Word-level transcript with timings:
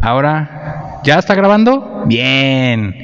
Ahora, 0.00 1.00
¿ya 1.04 1.18
está 1.18 1.34
grabando? 1.34 2.04
Bien. 2.06 2.94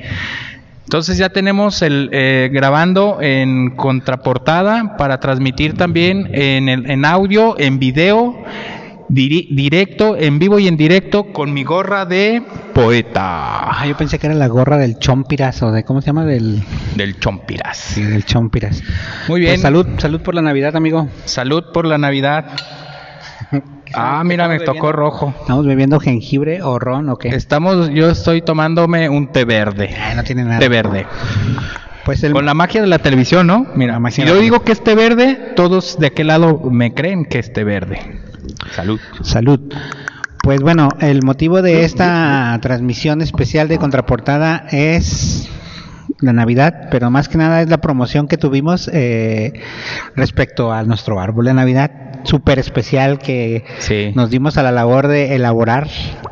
Entonces 0.85 1.19
ya 1.19 1.29
tenemos 1.29 1.83
el 1.83 2.11
eh, 2.13 2.51
grabando 2.53 3.19
en 3.21 3.77
contraportada 3.77 4.97
para 4.97 5.21
transmitir 5.21 5.75
también 5.75 6.29
en, 6.33 6.69
el, 6.69 6.91
en 6.91 7.05
audio, 7.05 7.57
en 7.61 7.79
video, 7.79 8.43
directo, 9.09 10.17
en 10.17 10.41
vivo 10.41 10.59
y 10.59 10.67
en 10.67 10.77
directo 10.77 11.33
con 11.33 11.53
mi 11.53 11.63
gorra 11.63 12.07
de 12.07 12.43
poeta 12.75 13.71
Ah, 13.71 13.87
yo 13.87 13.97
pensé 13.97 14.19
que 14.19 14.27
era 14.27 14.35
la 14.35 14.49
gorra 14.49 14.79
del 14.79 14.99
Chompiras 14.99 15.63
o 15.63 15.71
de 15.71 15.85
cómo 15.85 16.01
se 16.01 16.09
llama 16.09 16.25
del 16.25 16.63
del 16.97 17.19
Chompiras. 17.21 17.77
sí, 17.77 18.03
del 18.03 18.25
Chompiras. 18.25 18.83
Muy 19.29 19.41
bien. 19.41 19.53
Pues 19.53 19.63
salud, 19.63 19.87
salud 19.99 20.21
por 20.21 20.35
la 20.35 20.43
Navidad, 20.43 20.75
amigo. 20.77 21.09
Salud 21.25 21.65
por 21.73 21.87
la 21.87 21.99
Navidad. 21.99 22.47
Ah, 23.95 24.23
mira, 24.25 24.49
me 24.49 24.61
tocó 24.61 24.93
rojo. 24.93 25.35
Estamos 25.41 25.67
bebiendo 25.67 25.99
jengibre 25.99 26.63
o 26.63 26.79
ron 26.79 27.09
o 27.09 27.17
qué? 27.17 27.29
Estamos, 27.29 27.91
yo 27.91 28.11
estoy 28.11 28.43
tomándome 28.43 29.09
un 29.09 29.29
té 29.29 29.45
verde. 29.45 29.95
Ay, 30.01 30.15
no 30.15 30.23
tiene 30.23 30.45
nada. 30.45 30.61
Té 30.61 30.69
verde. 30.69 31.07
Pues 32.05 32.23
el 32.23 32.33
Con 32.33 32.47
la 32.47 32.55
magia 32.55 32.81
de 32.81 32.87
la 32.87 32.99
televisión, 32.99 33.47
¿no? 33.47 33.67
Mira, 33.75 33.95
La 33.95 34.01
magia 34.01 34.25
si 34.25 34.31
yo 34.31 34.39
digo 34.39 34.63
que 34.63 34.73
es 34.73 34.83
té 34.83 34.95
verde, 34.95 35.53
todos 35.57 35.99
de 35.99 36.09
aquel 36.09 36.29
lado 36.29 36.61
me 36.71 36.95
creen 36.95 37.25
que 37.25 37.39
es 37.39 37.53
té 37.53 37.65
verde. 37.65 38.21
Salud. 38.73 39.01
Salud. 39.23 39.61
Pues 40.43 40.61
bueno, 40.63 40.89
el 41.01 41.23
motivo 41.23 41.61
de 41.61 41.85
esta 41.85 42.59
transmisión 42.63 43.21
especial 43.21 43.69
de 43.69 43.79
Contraportada 43.79 44.67
es 44.71 45.51
la 46.21 46.33
Navidad, 46.33 46.89
pero 46.91 47.11
más 47.11 47.29
que 47.29 47.39
nada 47.39 47.63
es 47.63 47.69
la 47.69 47.79
promoción 47.79 48.29
que 48.29 48.37
tuvimos 48.37 48.89
eh, 48.93 49.55
respecto 50.17 50.73
a 50.73 50.83
nuestro 50.85 51.21
árbol 51.21 51.47
de 51.47 51.55
Navidad, 51.55 51.91
súper 52.25 52.59
especial 52.59 53.19
que 53.19 53.65
Sí. 53.79 54.13
nos 54.15 54.31
dimos 54.31 54.59
a 54.59 54.63
la 54.63 54.73
labor 54.73 55.09
de 55.09 55.35
elaborar 55.35 55.89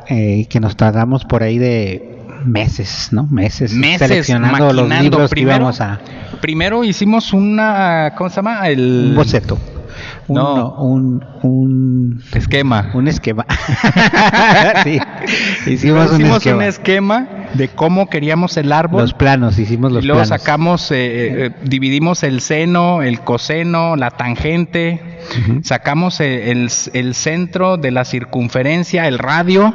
eh, 0.08 0.36
y 0.40 0.44
que 0.46 0.60
nos 0.60 0.76
tardamos 0.76 1.24
por 1.24 1.42
ahí 1.42 1.58
de 1.58 2.16
meses, 2.44 3.08
¿no? 3.12 3.26
Meses, 3.26 3.72
Meses 3.72 4.06
seleccionando 4.08 4.72
los 4.72 4.88
libros 4.88 5.30
que 5.32 5.40
íbamos 5.40 5.80
a... 5.80 5.98
Primero 6.40 6.84
hicimos 6.84 7.32
una, 7.32 8.12
¿cómo 8.16 8.30
se 8.30 8.36
llama? 8.36 8.68
El 8.68 9.08
Un 9.10 9.16
boceto. 9.16 9.58
Un, 10.28 10.34
no, 10.36 10.74
un, 10.76 11.24
un 11.42 12.22
esquema. 12.34 12.90
Un 12.94 13.08
esquema. 13.08 13.46
sí. 14.84 14.98
Hicimos, 15.66 16.10
un, 16.10 16.20
Hicimos 16.20 16.36
esquema. 16.38 16.56
un 16.56 16.62
esquema 16.62 17.28
de 17.54 17.68
cómo 17.68 18.08
queríamos 18.08 18.56
el 18.56 18.72
árbol. 18.72 19.02
Los 19.02 19.14
planos, 19.14 19.58
hicimos 19.58 19.92
los 19.92 20.04
y 20.04 20.06
luego 20.06 20.22
planos. 20.22 20.40
sacamos, 20.40 20.90
eh, 20.90 21.46
eh, 21.46 21.50
dividimos 21.64 22.22
el 22.22 22.40
seno, 22.40 23.02
el 23.02 23.20
coseno, 23.20 23.96
la 23.96 24.10
tangente, 24.10 25.18
sacamos 25.62 26.20
eh, 26.20 26.50
el, 26.50 26.68
el 26.92 27.14
centro 27.14 27.76
de 27.76 27.90
la 27.90 28.04
circunferencia, 28.04 29.06
el 29.08 29.18
radio, 29.18 29.74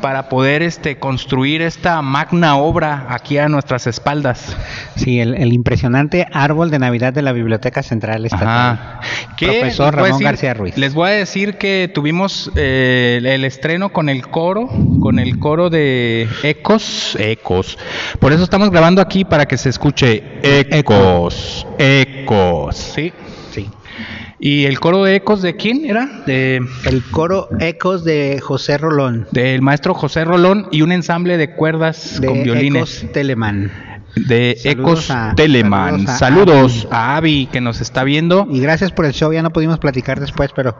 para 0.00 0.28
poder 0.28 0.62
este, 0.62 0.96
construir 0.98 1.62
esta 1.62 2.02
magna 2.02 2.56
obra 2.56 3.06
aquí 3.10 3.38
a 3.38 3.48
nuestras 3.48 3.86
espaldas. 3.86 4.56
Sí, 4.96 5.20
el, 5.20 5.34
el 5.34 5.52
impresionante 5.52 6.26
árbol 6.32 6.70
de 6.70 6.78
Navidad 6.78 7.12
de 7.12 7.22
la 7.22 7.32
Biblioteca 7.32 7.82
Central 7.82 8.24
Estatal. 8.26 8.48
Ajá. 8.48 9.00
Profesor 9.38 9.94
Ramón 9.94 10.12
decir- 10.12 10.24
García 10.24 10.54
Ruiz. 10.54 10.76
Les 10.78 10.93
voy 10.94 11.10
a 11.10 11.12
decir 11.12 11.58
que 11.58 11.90
tuvimos 11.92 12.50
eh, 12.56 13.16
el, 13.18 13.26
el 13.26 13.44
estreno 13.44 13.92
con 13.92 14.08
el 14.08 14.26
coro, 14.28 14.68
con 15.00 15.18
el 15.18 15.38
coro 15.38 15.68
de 15.70 16.28
Ecos, 16.42 17.16
Ecos. 17.18 17.78
Por 18.20 18.32
eso 18.32 18.44
estamos 18.44 18.70
grabando 18.70 19.02
aquí 19.02 19.24
para 19.24 19.46
que 19.46 19.58
se 19.58 19.68
escuche 19.68 20.22
Ecos, 20.42 21.66
Ecos. 21.78 22.76
Sí. 22.76 23.12
Sí. 23.50 23.68
¿Y 24.40 24.64
el 24.64 24.80
coro 24.80 25.04
de 25.04 25.16
Ecos 25.16 25.42
de 25.42 25.56
quién 25.56 25.84
era? 25.86 26.22
De 26.26 26.60
El 26.86 27.02
coro 27.10 27.48
Ecos 27.60 28.04
de 28.04 28.40
José 28.42 28.78
Rolón. 28.78 29.26
del 29.30 29.62
maestro 29.62 29.94
José 29.94 30.24
Rolón 30.24 30.68
y 30.72 30.82
un 30.82 30.92
ensamble 30.92 31.36
de 31.36 31.54
cuerdas 31.54 32.20
De 32.20 32.26
con 32.26 32.42
violines. 32.42 33.02
Ecos 33.02 33.12
Telemann. 33.12 33.70
De 34.16 34.58
Ecos 34.64 35.12
Telemann. 35.36 36.06
saludos 36.06 36.14
a 36.14 36.18
Saludos 36.18 36.88
a 36.90 37.16
Avi 37.16 37.46
que 37.46 37.60
nos 37.60 37.80
está 37.80 38.04
viendo. 38.04 38.46
Y 38.50 38.60
gracias 38.60 38.92
por 38.92 39.06
el 39.06 39.12
show, 39.12 39.32
ya 39.32 39.42
no 39.42 39.52
pudimos 39.52 39.78
platicar 39.78 40.20
después, 40.20 40.50
pero 40.54 40.76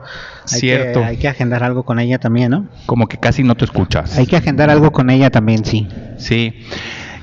hay, 0.51 0.59
Cierto. 0.59 1.01
Que, 1.01 1.05
hay 1.05 1.17
que 1.17 1.27
agendar 1.27 1.63
algo 1.63 1.83
con 1.83 1.99
ella 1.99 2.19
también, 2.19 2.51
¿no? 2.51 2.67
Como 2.85 3.07
que 3.07 3.17
casi 3.17 3.43
no 3.43 3.55
te 3.55 3.65
escuchas. 3.65 4.17
Hay 4.17 4.27
que 4.27 4.37
agendar 4.37 4.69
algo 4.69 4.91
con 4.91 5.09
ella 5.09 5.29
también, 5.29 5.65
sí. 5.65 5.87
Sí. 6.17 6.53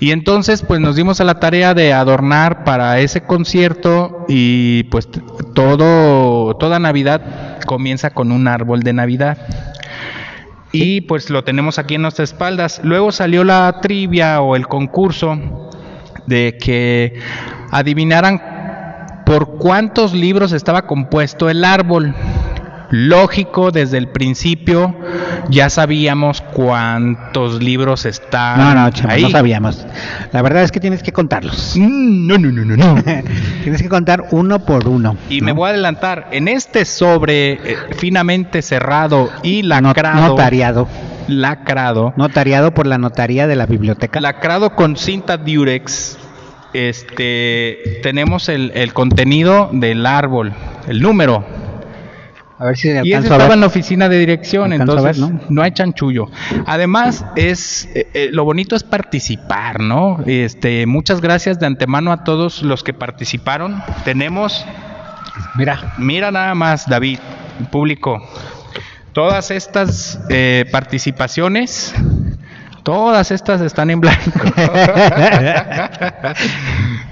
Y 0.00 0.10
entonces 0.10 0.62
pues 0.62 0.80
nos 0.80 0.96
dimos 0.96 1.20
a 1.20 1.24
la 1.24 1.38
tarea 1.38 1.74
de 1.74 1.92
adornar 1.92 2.64
para 2.64 2.98
ese 2.98 3.22
concierto 3.22 4.26
y 4.28 4.82
pues 4.84 5.08
todo 5.54 6.56
toda 6.56 6.80
Navidad 6.80 7.60
comienza 7.66 8.10
con 8.10 8.32
un 8.32 8.48
árbol 8.48 8.82
de 8.82 8.92
Navidad. 8.92 9.38
Y 10.72 11.02
pues 11.02 11.30
lo 11.30 11.44
tenemos 11.44 11.78
aquí 11.78 11.94
en 11.94 12.02
nuestras 12.02 12.30
espaldas. 12.30 12.80
Luego 12.82 13.12
salió 13.12 13.44
la 13.44 13.78
trivia 13.80 14.40
o 14.40 14.56
el 14.56 14.66
concurso 14.66 15.70
de 16.26 16.56
que 16.60 17.18
adivinaran 17.70 18.40
por 19.26 19.56
cuántos 19.58 20.12
libros 20.14 20.52
estaba 20.52 20.86
compuesto 20.86 21.48
el 21.50 21.64
árbol. 21.64 22.14
Lógico, 22.94 23.70
desde 23.70 23.96
el 23.96 24.08
principio 24.08 24.94
ya 25.48 25.70
sabíamos 25.70 26.42
cuántos 26.42 27.62
libros 27.62 28.04
están 28.04 28.58
No, 28.58 28.74
no, 28.74 28.90
chamo, 28.90 29.08
Ah, 29.08 29.14
ahí. 29.14 29.22
no 29.22 29.30
sabíamos. 29.30 29.86
La 30.30 30.42
verdad 30.42 30.62
es 30.62 30.70
que 30.72 30.78
tienes 30.78 31.02
que 31.02 31.10
contarlos. 31.10 31.74
Mm, 31.78 32.26
No, 32.26 32.36
no, 32.36 32.52
no, 32.52 32.64
no, 32.66 32.76
no. 32.76 33.02
tienes 33.62 33.80
que 33.80 33.88
contar 33.88 34.24
uno 34.32 34.58
por 34.66 34.86
uno. 34.88 35.16
Y 35.30 35.40
¿no? 35.40 35.46
me 35.46 35.52
voy 35.52 35.68
a 35.68 35.70
adelantar, 35.70 36.28
en 36.32 36.48
este 36.48 36.84
sobre 36.84 37.52
eh, 37.52 37.76
finamente 37.96 38.60
cerrado 38.60 39.30
y 39.42 39.62
lacrado, 39.62 40.28
notariado. 40.28 40.86
Lacrado, 41.28 42.12
Notariado 42.16 42.72
por 42.74 42.86
la 42.86 42.98
notaría 42.98 43.46
de 43.46 43.56
la 43.56 43.66
biblioteca. 43.66 44.20
lacrado 44.20 44.74
con 44.74 44.96
cinta 44.96 45.36
Durex, 45.36 46.18
este, 46.72 48.00
tenemos 48.02 48.48
el, 48.48 48.72
el 48.74 48.92
contenido 48.92 49.68
del 49.72 50.06
árbol, 50.06 50.52
el 50.88 51.00
número. 51.00 51.44
A 52.58 52.66
ver 52.66 52.76
si 52.76 52.88
Y 52.88 52.92
ese 52.92 53.16
a 53.16 53.18
estaba 53.20 53.44
ver. 53.44 53.52
en 53.54 53.60
la 53.60 53.66
oficina 53.66 54.08
de 54.08 54.18
dirección, 54.18 54.72
entonces 54.72 55.18
ver, 55.20 55.30
¿no? 55.32 55.40
¿no? 55.48 55.62
hay 55.62 55.72
chanchullo. 55.72 56.28
Además, 56.66 57.24
es 57.34 57.88
eh, 57.94 58.06
eh, 58.14 58.28
lo 58.30 58.44
bonito 58.44 58.76
es 58.76 58.84
participar, 58.84 59.80
¿no? 59.80 60.18
Este, 60.26 60.86
muchas 60.86 61.20
gracias 61.20 61.58
de 61.58 61.66
antemano 61.66 62.12
a 62.12 62.22
todos 62.22 62.62
los 62.62 62.84
que 62.84 62.94
participaron. 62.94 63.82
Tenemos 64.04 64.64
Mira, 65.56 65.94
Mira 65.98 66.30
nada 66.30 66.54
más, 66.54 66.88
David, 66.88 67.18
público. 67.70 68.22
Todas 69.12 69.50
estas 69.50 70.18
eh, 70.30 70.64
participaciones, 70.72 71.94
todas 72.82 73.30
estas 73.30 73.60
están 73.60 73.90
en 73.90 74.00
blanco. 74.00 74.20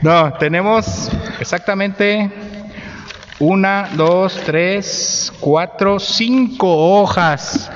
no, 0.02 0.32
tenemos 0.34 1.10
exactamente 1.40 2.30
una, 3.38 3.90
dos, 3.96 4.40
tres, 4.46 5.30
cuatro, 5.40 5.98
cinco 5.98 7.00
hojas 7.00 7.70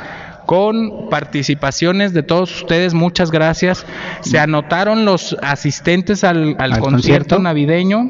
con 0.47 1.09
participaciones 1.11 2.15
de 2.15 2.23
todos 2.23 2.62
ustedes. 2.62 2.95
Muchas 2.95 3.31
gracias. 3.31 3.85
Se 4.23 4.39
anotaron 4.39 5.05
los 5.05 5.37
asistentes 5.43 6.25
al, 6.25 6.56
al 6.59 6.73
¿Al 6.73 6.81
concierto 6.81 6.91
concierto? 6.91 7.39
navideño. 7.41 8.09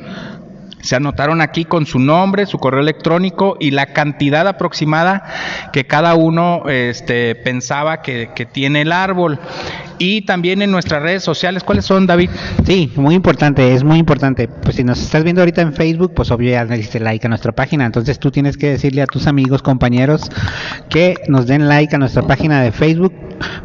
Se 0.84 0.96
anotaron 0.96 1.40
aquí 1.40 1.64
con 1.64 1.86
su 1.86 1.98
nombre, 1.98 2.44
su 2.44 2.58
correo 2.58 2.80
electrónico 2.80 3.56
y 3.58 3.70
la 3.70 3.86
cantidad 3.86 4.46
aproximada 4.46 5.24
que 5.72 5.86
cada 5.86 6.14
uno 6.14 6.68
este, 6.68 7.34
pensaba 7.36 8.02
que, 8.02 8.28
tiene 8.52 8.82
el 8.82 8.92
árbol. 8.92 9.38
Y 9.98 10.22
también 10.22 10.60
en 10.60 10.70
nuestras 10.70 11.02
redes 11.02 11.24
sociales, 11.24 11.64
¿cuáles 11.64 11.86
son, 11.86 12.06
David? 12.06 12.28
sí, 12.66 12.92
muy 12.96 13.14
importante, 13.14 13.72
es 13.72 13.82
muy 13.82 13.98
importante. 13.98 14.46
Pues 14.46 14.76
si 14.76 14.84
nos 14.84 15.00
estás 15.00 15.24
viendo 15.24 15.40
ahorita 15.40 15.62
en 15.62 15.72
Facebook, 15.72 16.12
pues 16.14 16.30
obvio 16.30 16.50
ya 16.50 16.64
le 16.64 16.76
diste 16.76 17.00
like 17.00 17.26
a 17.26 17.30
nuestra 17.30 17.52
página. 17.52 17.86
Entonces 17.86 18.18
tú 18.18 18.30
tienes 18.30 18.58
que 18.58 18.68
decirle 18.68 19.00
a 19.00 19.06
tus 19.06 19.26
amigos, 19.26 19.62
compañeros, 19.62 20.30
que 20.90 21.14
nos 21.28 21.46
den 21.46 21.66
like 21.66 21.96
a 21.96 21.98
nuestra 21.98 22.26
página 22.26 22.60
de 22.60 22.72
Facebook, 22.72 23.14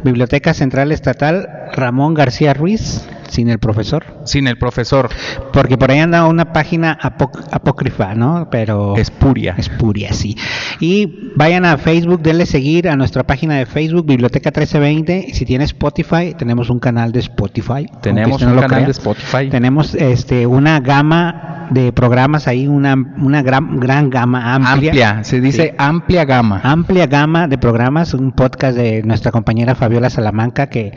Biblioteca 0.02 0.54
Central 0.54 0.90
Estatal 0.90 1.48
Ramón 1.74 2.14
García 2.14 2.54
Ruiz, 2.54 3.04
sin 3.30 3.48
el 3.48 3.58
profesor. 3.58 4.04
Sin 4.24 4.46
el 4.46 4.58
profesor. 4.58 5.08
Porque 5.52 5.78
por 5.78 5.90
ahí 5.90 5.98
anda 6.00 6.26
una 6.26 6.52
página 6.52 6.98
apoc- 7.00 7.46
apócrifa, 7.50 8.14
¿no? 8.14 8.48
Pero 8.50 8.96
Espuria. 8.96 9.54
Espuria, 9.56 10.12
sí. 10.12 10.36
Y 10.80 11.32
vayan 11.36 11.64
a 11.64 11.78
Facebook, 11.78 12.20
denle 12.22 12.46
seguir 12.46 12.88
a 12.88 12.96
nuestra 12.96 13.22
página 13.24 13.54
de 13.56 13.66
Facebook, 13.66 14.06
Biblioteca 14.06 14.50
1320. 14.50 15.26
Y 15.28 15.34
si 15.34 15.44
tiene 15.44 15.64
Spotify, 15.64 16.34
tenemos 16.36 16.70
un 16.70 16.78
canal 16.80 17.12
de 17.12 17.20
Spotify. 17.20 17.86
Tenemos 18.02 18.42
no 18.42 18.48
un 18.48 18.54
canal 18.54 18.68
crea. 18.70 18.84
de 18.86 18.90
Spotify. 18.92 19.48
Tenemos 19.50 19.94
este 19.94 20.46
una 20.46 20.80
gama 20.80 21.68
de 21.70 21.92
programas 21.92 22.48
ahí, 22.48 22.66
una, 22.66 22.94
una 22.94 23.42
gran, 23.42 23.78
gran 23.78 24.10
gama 24.10 24.54
amplia. 24.54 24.90
Amplia, 24.90 25.24
se 25.24 25.40
dice 25.40 25.62
Sí. 25.70 25.74
amplia 25.78 26.24
gama. 26.24 26.60
Amplia 26.64 27.06
gama 27.06 27.46
de 27.46 27.58
programas, 27.58 28.12
un 28.14 28.32
podcast 28.32 28.76
de 28.76 29.02
nuestra 29.04 29.30
compañera 29.30 29.74
Fabiola 29.76 30.10
Salamanca 30.10 30.66
que, 30.68 30.92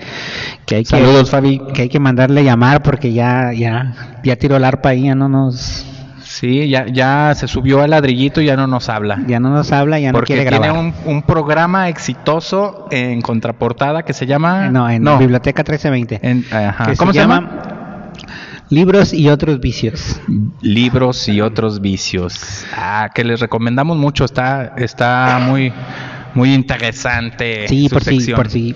que 0.65 0.75
hay 0.77 0.83
que 0.83 0.89
Saludos, 0.89 1.29
Fabi. 1.29 1.61
que 1.75 1.83
hay 1.83 1.89
que 1.89 1.99
mandarle 2.23 2.43
llamar 2.43 2.81
porque 2.81 3.11
ya 3.13 3.51
ya 3.53 3.93
ya 4.23 4.35
tiró 4.37 4.55
el 4.55 4.63
arpa 4.63 4.89
ahí, 4.89 5.03
ya 5.05 5.15
no 5.15 5.27
nos 5.29 5.85
Sí, 6.23 6.67
ya, 6.67 6.87
ya 6.87 7.33
se 7.35 7.47
subió 7.47 7.81
al 7.83 7.91
ladrillito 7.91 8.41
y 8.41 8.45
ya 8.45 8.55
no 8.55 8.65
nos 8.65 8.89
habla. 8.89 9.19
Ya 9.27 9.39
no 9.39 9.49
nos 9.51 9.71
habla, 9.71 9.99
ya 9.99 10.11
no 10.11 10.17
Porque 10.17 10.33
quiere 10.33 10.49
tiene 10.49 10.65
grabar. 10.65 10.83
un, 10.83 10.93
un 11.05 11.21
programa 11.21 11.89
exitoso 11.89 12.87
en 12.89 13.21
contraportada 13.21 14.01
que 14.03 14.13
se 14.13 14.25
llama... 14.25 14.67
No, 14.71 14.89
en 14.89 15.03
Biblioteca 15.19 15.61
1320. 15.61 16.19
En- 16.23 16.45
ajá. 16.51 16.85
que 16.85 16.95
¿Cómo 16.97 17.13
se, 17.13 17.19
llama? 17.19 18.09
Libros 18.69 19.13
y 19.13 19.29
otros 19.29 19.59
vicios. 19.59 20.19
Libros 20.61 21.29
y 21.29 21.39
otros 21.39 21.81
vicios. 21.81 22.65
Ah, 22.75 23.09
que 23.13 23.23
les 23.23 23.39
recomendamos 23.39 23.97
mucho. 23.97 24.25
Está, 24.25 24.73
está 24.77 25.39
muy, 25.39 25.71
muy 26.33 26.51
interesante. 26.55 27.67
Sí, 27.67 27.89
su 27.89 27.93
por 27.93 28.03
si, 28.03 28.33
por 28.33 28.49
si 28.49 28.71
Sí. 28.71 28.75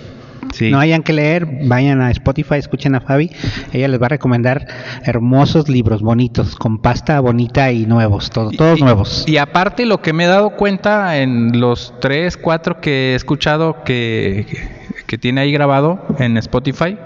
No 0.70 0.78
hayan 0.80 1.02
que 1.02 1.12
leer, 1.12 1.46
vayan 1.64 2.00
a 2.00 2.10
Spotify, 2.10 2.56
escuchen 2.56 2.94
a 2.94 3.00
Fabi. 3.00 3.30
Ella 3.72 3.88
les 3.88 4.00
va 4.00 4.06
a 4.06 4.08
recomendar 4.10 4.66
hermosos 5.04 5.68
libros, 5.68 6.02
bonitos, 6.02 6.56
con 6.56 6.78
pasta 6.78 7.20
bonita 7.20 7.70
y 7.72 7.86
nuevos, 7.86 8.30
todo- 8.30 8.50
todos 8.50 8.78
Y- 8.78 8.82
nuevos. 8.82 9.24
Y 9.26 9.36
aparte 9.36 9.86
lo 9.86 10.00
que 10.02 10.12
me 10.12 10.24
he 10.24 10.28
dado 10.28 10.50
cuenta 10.56 11.18
en 11.18 11.60
los 11.60 11.94
tres, 12.00 12.36
cuatro 12.36 12.80
que 12.80 13.12
he 13.12 13.14
escuchado 13.14 13.82
que, 13.84 14.46
que 15.06 15.18
tiene 15.18 15.40
ahí 15.42 15.52
grabado 15.52 16.04
en 16.18 16.36
Spotify, 16.38 16.96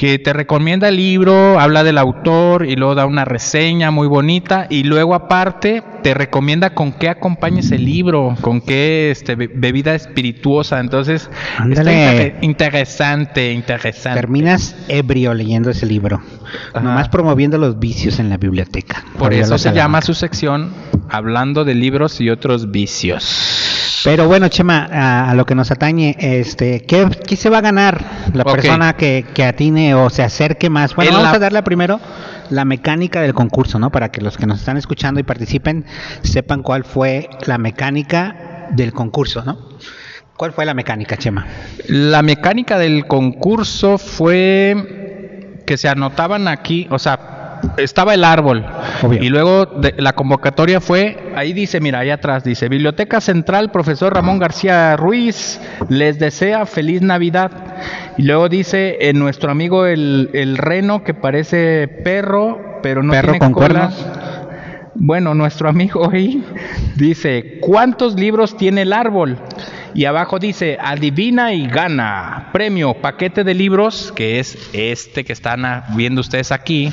que 0.00 0.18
te 0.18 0.32
recomienda 0.32 0.88
el 0.88 0.96
libro, 0.96 1.60
habla 1.60 1.84
del 1.84 1.98
autor 1.98 2.64
y 2.64 2.74
luego 2.74 2.94
da 2.94 3.04
una 3.04 3.26
reseña 3.26 3.90
muy 3.90 4.08
bonita 4.08 4.66
y 4.70 4.84
luego 4.84 5.14
aparte 5.14 5.82
te 6.02 6.14
recomienda 6.14 6.70
con 6.70 6.92
qué 6.92 7.10
acompañes 7.10 7.70
el 7.70 7.84
libro, 7.84 8.34
con 8.40 8.62
qué 8.62 9.10
este, 9.10 9.34
be- 9.34 9.50
bebida 9.54 9.94
espirituosa. 9.94 10.80
Entonces, 10.80 11.28
está 11.52 11.62
Ándale. 11.64 12.36
interesante, 12.40 13.52
interesante. 13.52 14.18
Terminas 14.18 14.74
ebrio 14.88 15.34
leyendo 15.34 15.68
ese 15.68 15.84
libro, 15.84 16.22
Ajá. 16.72 16.80
nomás 16.82 17.10
promoviendo 17.10 17.58
los 17.58 17.78
vicios 17.78 18.18
en 18.20 18.30
la 18.30 18.38
biblioteca. 18.38 19.04
Por 19.18 19.34
eso 19.34 19.58
se 19.58 19.70
llama 19.74 20.00
su 20.00 20.14
sección 20.14 20.70
Hablando 21.12 21.64
de 21.66 21.74
libros 21.74 22.20
y 22.22 22.30
otros 22.30 22.70
vicios. 22.70 23.69
Pero 24.04 24.26
bueno, 24.28 24.48
Chema, 24.48 24.88
a, 24.90 25.30
a 25.30 25.34
lo 25.34 25.44
que 25.44 25.54
nos 25.54 25.70
atañe, 25.70 26.16
este, 26.18 26.82
¿qué, 26.82 27.08
qué 27.26 27.36
se 27.36 27.50
va 27.50 27.58
a 27.58 27.60
ganar 27.60 28.02
la 28.32 28.44
persona 28.44 28.94
que, 28.94 29.26
que 29.34 29.44
atine 29.44 29.94
o 29.94 30.08
se 30.10 30.22
acerque 30.22 30.70
más? 30.70 30.94
Bueno, 30.94 31.10
En 31.10 31.16
vamos 31.16 31.30
la- 31.32 31.36
a 31.36 31.38
darle 31.40 31.62
primero 31.62 32.00
la 32.50 32.64
mecánica 32.64 33.20
del 33.20 33.34
concurso, 33.34 33.78
¿no? 33.78 33.90
Para 33.90 34.10
que 34.10 34.20
los 34.20 34.36
que 34.36 34.46
nos 34.46 34.58
están 34.60 34.76
escuchando 34.76 35.20
y 35.20 35.22
participen 35.22 35.84
sepan 36.22 36.62
cuál 36.62 36.84
fue 36.84 37.28
la 37.46 37.58
mecánica 37.58 38.68
del 38.70 38.92
concurso, 38.92 39.44
¿no? 39.44 39.58
¿Cuál 40.36 40.52
fue 40.52 40.64
la 40.64 40.72
mecánica, 40.74 41.16
Chema? 41.16 41.46
La 41.86 42.22
mecánica 42.22 42.78
del 42.78 43.06
concurso 43.06 43.98
fue 43.98 45.60
que 45.66 45.76
se 45.76 45.88
anotaban 45.88 46.48
aquí, 46.48 46.86
o 46.90 46.98
sea, 46.98 47.39
estaba 47.76 48.14
el 48.14 48.24
árbol 48.24 48.64
Obvio. 49.02 49.22
y 49.22 49.28
luego 49.28 49.66
de- 49.66 49.94
la 49.98 50.12
convocatoria 50.12 50.80
fue, 50.80 51.32
ahí 51.36 51.52
dice, 51.52 51.80
mira, 51.80 52.00
ahí 52.00 52.10
atrás 52.10 52.44
dice, 52.44 52.68
Biblioteca 52.68 53.20
Central, 53.20 53.70
profesor 53.70 54.14
Ramón 54.14 54.38
García 54.38 54.96
Ruiz, 54.96 55.60
les 55.88 56.18
desea 56.18 56.66
feliz 56.66 57.02
Navidad. 57.02 57.50
Y 58.16 58.22
luego 58.22 58.48
dice, 58.48 58.98
eh, 59.00 59.12
nuestro 59.12 59.50
amigo 59.50 59.86
el, 59.86 60.30
el 60.32 60.58
reno 60.58 61.04
que 61.04 61.14
parece 61.14 61.88
perro, 61.88 62.78
pero 62.82 63.02
no 63.02 63.12
Perro 63.12 63.32
tiene 63.32 63.38
con 63.38 63.52
cola. 63.52 63.66
cuernos. 63.68 64.06
Bueno, 64.94 65.34
nuestro 65.34 65.68
amigo 65.68 66.10
ahí 66.12 66.44
dice, 66.96 67.58
¿cuántos 67.60 68.14
libros 68.14 68.56
tiene 68.56 68.82
el 68.82 68.92
árbol? 68.92 69.38
Y 69.94 70.04
abajo 70.04 70.38
dice, 70.38 70.78
adivina 70.80 71.52
y 71.52 71.66
gana. 71.66 72.50
Premio, 72.52 72.94
paquete 72.94 73.42
de 73.44 73.54
libros, 73.54 74.12
que 74.14 74.38
es 74.40 74.68
este 74.72 75.24
que 75.24 75.32
están 75.32 75.62
viendo 75.96 76.20
ustedes 76.20 76.52
aquí. 76.52 76.92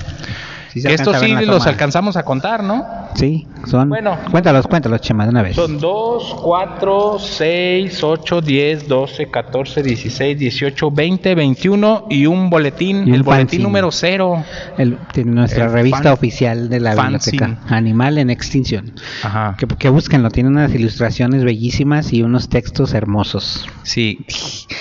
Sí 0.81 0.87
se 0.87 0.93
Estos 0.93 1.15
a 1.15 1.19
sí 1.19 1.31
los 1.33 1.45
toma. 1.59 1.69
alcanzamos 1.71 2.17
a 2.17 2.23
contar, 2.23 2.63
¿no? 2.63 2.85
Sí, 3.15 3.47
son. 3.65 3.89
Bueno. 3.89 4.17
Cuéntalos, 4.31 4.67
cuéntalos, 4.67 5.01
Chema, 5.01 5.23
de 5.23 5.29
una 5.31 5.41
vez. 5.41 5.55
Son 5.55 5.79
2, 5.79 6.35
4, 6.43 7.17
6, 7.19 8.03
8, 8.03 8.41
10, 8.41 8.87
12, 8.87 9.29
14, 9.31 9.81
16, 9.83 10.37
18, 10.37 10.91
20, 10.91 11.35
21 11.35 12.05
y 12.09 12.25
un 12.27 12.49
boletín, 12.49 13.07
Y 13.07 13.09
un 13.09 13.15
el 13.15 13.23
boletín 13.23 13.47
fanzine. 13.47 13.63
número 13.63 13.91
0. 13.91 14.43
El- 14.77 14.97
de 15.13 15.23
nuestra 15.25 15.65
El 15.65 15.71
revista 15.71 16.03
fan- 16.03 16.13
oficial 16.13 16.69
de 16.69 16.79
la 16.79 16.93
fanzine. 16.93 17.37
biblioteca, 17.39 17.75
Animal 17.75 18.17
en 18.19 18.29
Extinción. 18.29 18.91
Ajá. 19.23 19.55
Que, 19.57 19.65
que 19.67 19.89
búsquenlo, 19.89 20.29
tiene 20.29 20.49
unas 20.49 20.73
ilustraciones 20.73 21.43
bellísimas 21.43 22.13
y 22.13 22.21
unos 22.21 22.49
textos 22.49 22.93
hermosos. 22.93 23.65
Sí. 23.83 24.25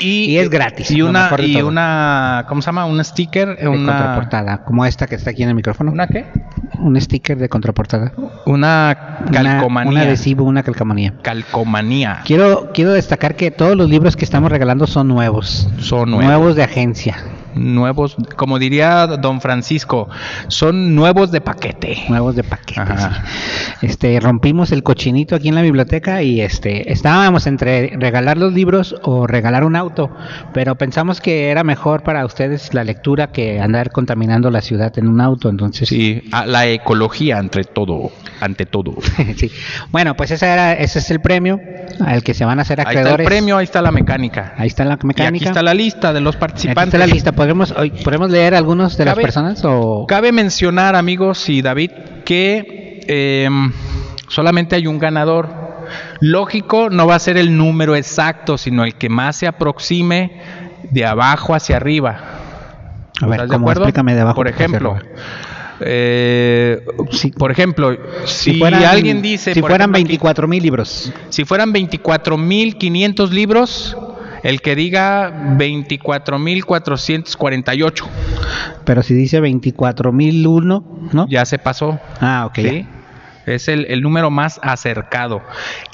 Y 0.01 0.37
es 0.37 0.51
gratis, 0.51 0.91
Y 0.91 1.03
una, 1.03 1.31
y 1.39 1.55
todo. 1.55 1.69
una, 1.69 2.45
¿cómo 2.49 2.61
se 2.61 2.67
llama? 2.67 2.85
Un 2.87 3.03
sticker, 3.03 3.57
De 3.57 3.69
una, 3.69 3.93
contraportada, 3.97 4.65
como 4.65 4.85
esta 4.85 5.07
que 5.07 5.15
está 5.15 5.31
aquí 5.31 5.43
en 5.43 5.49
el 5.51 5.55
micrófono. 5.55 5.86
¿Una 5.93 6.07
qué? 6.07 6.25
Un 6.79 7.01
sticker 7.01 7.39
de 7.39 7.49
contraportada. 7.49 8.13
Una 8.45 9.19
Una- 9.29 9.31
calcomanía. 9.33 9.93
Un 9.93 9.99
adhesivo, 9.99 10.45
una 10.45 10.63
calcomanía. 10.63 11.15
Calcomanía. 11.23 12.21
Quiero, 12.25 12.71
quiero 12.73 12.93
destacar 12.93 13.37
que 13.37 13.51
todos 13.51 13.77
los 13.77 13.89
libros 13.89 14.17
que 14.17 14.25
estamos 14.25 14.51
regalando 14.51 14.87
son 14.87 15.09
nuevos. 15.09 15.69
Son 15.79 16.11
nuevos. 16.11 16.57
de 16.57 16.63
agencia. 16.63 17.17
Nuevos, 17.57 18.17
como 18.37 18.59
diría 18.59 19.07
don 19.07 19.41
Francisco, 19.41 20.09
son 20.49 20.95
nuevos 20.95 21.31
de 21.33 21.41
paquete. 21.41 22.05
Nuevos 22.09 22.37
de 22.37 22.45
paquete. 22.45 22.81
Ajá. 22.81 23.25
sí. 23.81 23.87
Este, 23.87 24.19
rompimos 24.21 24.73
el 24.73 24.83
cochinito 24.83 25.35
aquí 25.35 25.49
en 25.49 25.55
la 25.55 25.63
biblioteca 25.63 26.23
y 26.23 26.41
este, 26.41 26.93
estábamos 26.93 27.47
entre 27.47 27.97
regalar 27.99 28.37
los 28.39 28.53
libros 28.53 28.95
o 29.03 29.27
regalar 29.27 29.65
un 29.65 29.77
auto, 29.77 30.11
pero 30.53 30.77
pensamos 30.77 31.21
que 31.21 31.51
era 31.51 31.65
mejor 31.65 32.03
para 32.03 32.25
ustedes 32.25 32.75
la 32.75 32.85
lectura 32.85 33.29
que 33.29 33.61
andar 33.61 33.91
contaminando 33.91 34.51
la 34.51 34.61
ciudad 34.61 34.93
en 34.99 35.09
un 35.09 35.21
auto, 35.21 35.49
entonces 35.49 35.89
Sí, 35.89 36.23
la 36.47 36.67
ecología 36.67 37.39
ante 37.39 37.65
todo, 37.65 38.11
ante 38.41 38.67
todo. 38.67 38.95
sí. 39.37 39.51
Bueno, 39.91 40.17
pues 40.17 40.31
ese 40.31 40.47
era, 40.47 40.73
ese 40.75 40.99
es 40.99 41.11
el 41.11 41.21
premio 41.21 41.61
al 42.05 42.23
que 42.23 42.35
se 42.35 42.45
van 42.45 42.59
a 42.59 42.63
hacer 42.63 42.81
Ahí 42.81 42.85
está 42.87 42.91
acreedores. 43.01 43.25
el 43.25 43.27
premio, 43.27 43.57
ahí 43.57 43.65
está 43.65 43.83
la 43.83 43.93
mecánica. 43.93 44.55
Ahí 44.57 44.67
está 44.69 44.85
la 44.85 44.93
Y 44.93 44.95
aquí 44.97 45.07
mecánica. 45.07 45.47
está 45.51 45.63
la 45.63 45.75
lista 45.75 46.13
de 46.13 46.21
los 46.21 46.35
Aquí 46.35 46.41
participantes. 46.41 46.87
está 46.95 46.99
la 46.99 47.07
lista. 47.07 47.33
¿Podremos, 47.47 47.71
hoy, 47.79 47.91
¿podemos 48.03 48.29
leer 48.29 48.57
algunos 48.57 48.97
de 48.97 49.05
las 49.05 49.15
personas 49.15 49.65
o 49.65 50.05
Cabe 50.09 50.33
mencionar, 50.33 50.97
amigos 50.97 51.49
y 51.49 51.63
David, 51.63 51.93
que 52.25 53.05
eh, 53.07 53.49
solamente 54.27 54.75
hay 54.75 54.89
un 54.89 54.99
ganador. 54.99 55.49
Lógico, 56.19 56.91
no 56.91 57.07
va 57.07 57.15
a 57.15 57.19
ser 57.21 57.37
el 57.37 57.57
número 57.57 57.95
exacto, 57.95 58.59
sino 58.59 58.83
el 58.85 58.97
que 58.97 59.09
más 59.09 59.37
se 59.37 59.47
aproxime 59.47 60.41
de 60.91 61.07
abajo 61.07 61.55
hacia 61.55 61.77
arriba. 61.77 62.19
A 63.23 63.27
ver, 63.27 63.35
¿Estás 63.35 63.49
de 63.51 63.55
¿cómo? 63.55 63.67
acuerdo? 63.67 63.83
Explícame 63.85 64.15
de 64.17 64.21
abajo 64.23 64.35
Por 64.35 64.49
ejemplo, 64.49 64.97
eh, 65.79 66.81
Sí. 67.13 67.31
por 67.31 67.53
ejemplo, 67.53 67.97
si, 68.25 68.59
fueran- 68.59 68.83
alguien 68.83 69.23
dice, 69.23 69.55
si 69.55 69.61
fueran 69.61 69.83
ejemplo, 69.83 69.99
aquí, 69.99 70.05
24 70.05 70.49
mil 70.49 70.63
libros? 70.65 71.13
si 71.29 71.45
fueran 71.45 71.73
24.500 71.73 73.31
libros, 73.31 73.97
el 74.49 74.63
que 74.63 74.75
diga 74.77 75.31
24.448 75.59 78.07
Pero 78.85 79.03
si 79.03 79.15
dice 79.15 79.41
24.001, 79.41 80.85
¿no? 81.13 81.27
ya 81.29 81.45
se 81.45 81.59
pasó. 81.59 81.99
Ah, 82.21 82.47
ok. 82.47 82.55
¿sí? 82.57 82.87
Es 83.47 83.69
el, 83.69 83.87
el 83.87 84.03
número 84.03 84.31
más 84.31 84.59
acercado. 84.63 85.43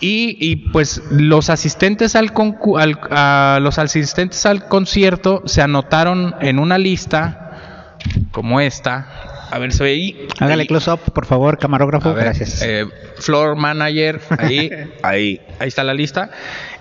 Y, 0.00 0.36
y, 0.40 0.56
pues 0.70 1.02
los 1.10 1.50
asistentes 1.50 2.16
al, 2.16 2.32
concu- 2.32 2.80
al- 2.80 2.98
a- 3.10 3.58
los 3.60 3.78
asistentes 3.78 4.46
al 4.46 4.68
concierto 4.68 5.42
se 5.44 5.60
anotaron 5.60 6.34
en 6.40 6.58
una 6.58 6.78
lista 6.78 7.98
como 8.30 8.60
esta. 8.60 9.06
A 9.50 9.58
ver, 9.58 9.74
soy 9.74 9.90
ahí. 9.90 10.28
Hágale 10.40 10.62
ahí. 10.62 10.66
close 10.66 10.90
up, 10.90 11.00
por 11.12 11.26
favor, 11.26 11.58
camarógrafo. 11.58 12.14
Ver, 12.14 12.24
Gracias. 12.24 12.62
eh, 12.62 12.86
floor 13.18 13.54
manager, 13.54 14.18
ahí, 14.38 14.70
ahí, 15.02 15.38
ahí 15.58 15.68
está 15.68 15.84
la 15.84 15.92
lista. 15.92 16.30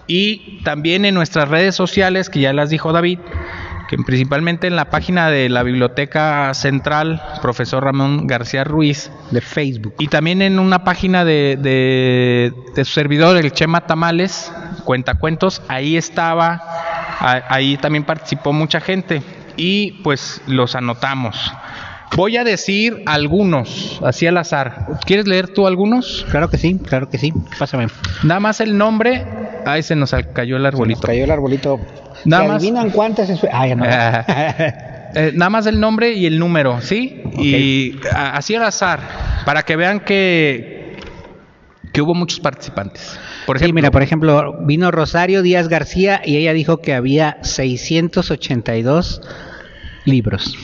Y 0.08 0.60
también 0.63 1.05
en 1.05 1.13
nuestras 1.15 1.48
redes 1.50 1.75
sociales, 1.75 2.29
que 2.29 2.39
ya 2.39 2.53
las 2.53 2.70
dijo 2.70 2.91
David, 2.91 3.20
que 3.89 3.98
principalmente 3.98 4.67
en 4.67 4.75
la 4.75 4.86
página 4.89 5.29
de 5.29 5.50
la 5.50 5.63
Biblioteca 5.63 6.53
Central, 6.53 7.22
profesor 7.41 7.84
Ramón 7.84 8.25
García 8.27 8.63
Ruiz, 8.63 9.12
de 9.31 9.41
Facebook. 9.41 9.96
y 10.00 10.08
también 10.08 10.41
en 10.41 10.60
una 10.60 10.84
página 10.84 11.25
de, 11.25 11.58
de, 11.62 12.53
de 12.75 12.86
su 12.86 12.93
servidor, 12.93 13.38
el 13.38 13.51
Chema 13.51 13.81
Tamales, 13.81 14.51
Cuentacuentos, 14.86 15.62
ahí 15.67 15.98
estaba, 15.98 16.53
a- 17.20 17.43
ahí 17.50 17.77
también 17.77 18.03
participó 18.05 18.51
mucha 18.53 18.79
gente 18.81 19.22
y 19.58 19.91
pues 20.03 20.41
los 20.48 20.75
anotamos. 20.75 21.51
Voy 22.15 22.36
a 22.36 22.43
decir 22.43 23.03
algunos, 23.05 24.01
así 24.03 24.27
al 24.27 24.38
azar. 24.38 24.88
¿Quieres 25.05 25.27
leer 25.27 25.48
tú 25.50 25.65
algunos? 25.67 26.25
Claro 26.29 26.50
que 26.50 26.58
sí, 26.58 26.77
claro 26.77 27.10
que 27.10 27.17
sí. 27.17 27.31
Pásame. 27.60 27.88
Nada 28.24 28.39
más 28.41 28.60
el 28.60 28.77
nombre. 28.77 29.25
Ahí 29.65 29.84
se 29.84 29.96
nos 29.96 30.15
cayó 30.34 30.58
el 30.58 30.63
Nos 30.63 30.74
arbolito. 30.74 31.01
cayó 31.01 31.24
el 31.24 31.32
arbolito. 31.32 31.80
Nada 32.25 32.44
¿Se 32.44 32.48
más. 32.50 32.58
adivinan 32.58 32.89
cuántas 32.91 33.30
es? 33.30 33.41
Ya 33.41 33.75
no. 33.75 33.86
Eh, 35.13 35.34
nada 35.36 35.50
más 35.50 35.65
el 35.65 35.77
nombre 35.77 36.13
y 36.13 36.25
el 36.25 36.39
número, 36.39 36.80
¿sí? 36.80 37.22
Y 37.38 37.98
a- 38.13 38.38
así 38.38 38.56
al 38.56 38.63
azar, 38.63 39.01
para 39.46 39.63
que 39.63 39.75
vean 39.75 40.00
que, 40.00 40.96
que 41.91 42.01
hubo 42.01 42.13
muchos 42.13 42.39
participantes. 42.39 43.20
Por 43.46 43.58
sí, 43.60 43.65
ejemplo, 43.65 43.75
mira, 43.82 43.91
por 43.91 44.03
ejemplo, 44.03 44.56
vino 44.62 44.89
Rosario 44.89 45.41
Díaz 45.41 45.68
García 45.68 46.22
y 46.24 46.38
ella 46.38 46.53
dijo 46.53 46.77
que 46.77 46.94
había 46.94 47.39
682 47.41 49.22
libros. 50.06 50.56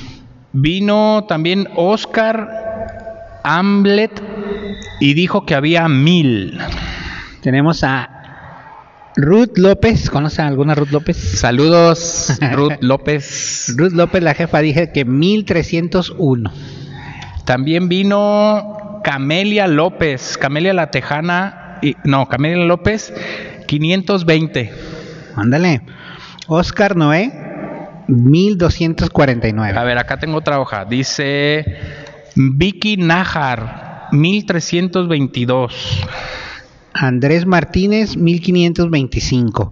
vino 0.53 1.25
también 1.27 1.67
Oscar 1.75 3.39
Hamlet 3.43 4.21
y 5.01 5.13
dijo 5.13 5.45
que 5.45 5.55
había 5.55 5.89
mil. 5.89 6.57
Tenemos 7.41 7.83
a 7.83 8.16
Ruth 9.17 9.57
López. 9.57 10.11
¿Conoce 10.11 10.43
a 10.43 10.47
alguna 10.47 10.75
Ruth 10.75 10.91
López? 10.91 11.17
Saludos, 11.17 12.37
Ruth 12.53 12.77
López. 12.81 13.73
Ruth 13.75 13.93
López, 13.93 14.21
la 14.21 14.35
jefa, 14.35 14.59
dije 14.59 14.91
que 14.91 15.05
1301. 15.05 16.51
También 17.43 17.89
vino 17.89 19.01
Camelia 19.03 19.67
López, 19.67 20.37
Camelia 20.37 20.73
la 20.73 20.91
Tejana, 20.91 21.79
y, 21.81 21.95
no, 22.03 22.27
Camelia 22.27 22.63
López, 22.65 23.11
520. 23.67 24.71
Ándale. 25.35 25.81
Oscar 26.47 26.95
Noé, 26.95 27.31
1249. 28.07 29.79
A 29.79 29.83
ver, 29.83 29.97
acá 29.97 30.17
tengo 30.17 30.37
otra 30.37 30.59
hoja. 30.59 30.85
Dice 30.85 31.65
Vicky 32.35 32.97
Najar, 32.97 34.09
1322. 34.11 36.05
Andrés 36.99 37.45
Martínez, 37.45 38.17
1525. 38.17 39.71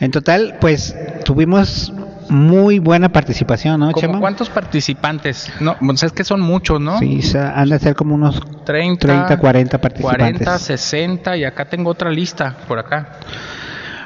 En 0.00 0.10
total, 0.10 0.56
pues 0.60 0.94
tuvimos 1.24 1.92
muy 2.30 2.78
buena 2.78 3.08
participación, 3.10 3.80
¿no, 3.80 3.90
¿Cómo 3.92 4.00
Chema? 4.00 4.20
¿Cuántos 4.20 4.50
participantes? 4.50 5.50
No, 5.60 5.76
pues 5.78 6.02
es 6.02 6.12
que 6.12 6.24
son 6.24 6.40
muchos, 6.40 6.80
¿no? 6.80 6.98
Sí, 6.98 7.20
han 7.36 7.68
de 7.68 7.78
ser 7.78 7.94
como 7.94 8.14
unos 8.14 8.40
30, 8.64 9.06
30, 9.06 9.38
40 9.38 9.80
participantes. 9.80 10.46
40, 10.46 10.58
60 10.58 11.36
y 11.36 11.44
acá 11.44 11.64
tengo 11.64 11.90
otra 11.90 12.10
lista 12.10 12.56
por 12.68 12.78
acá. 12.78 13.20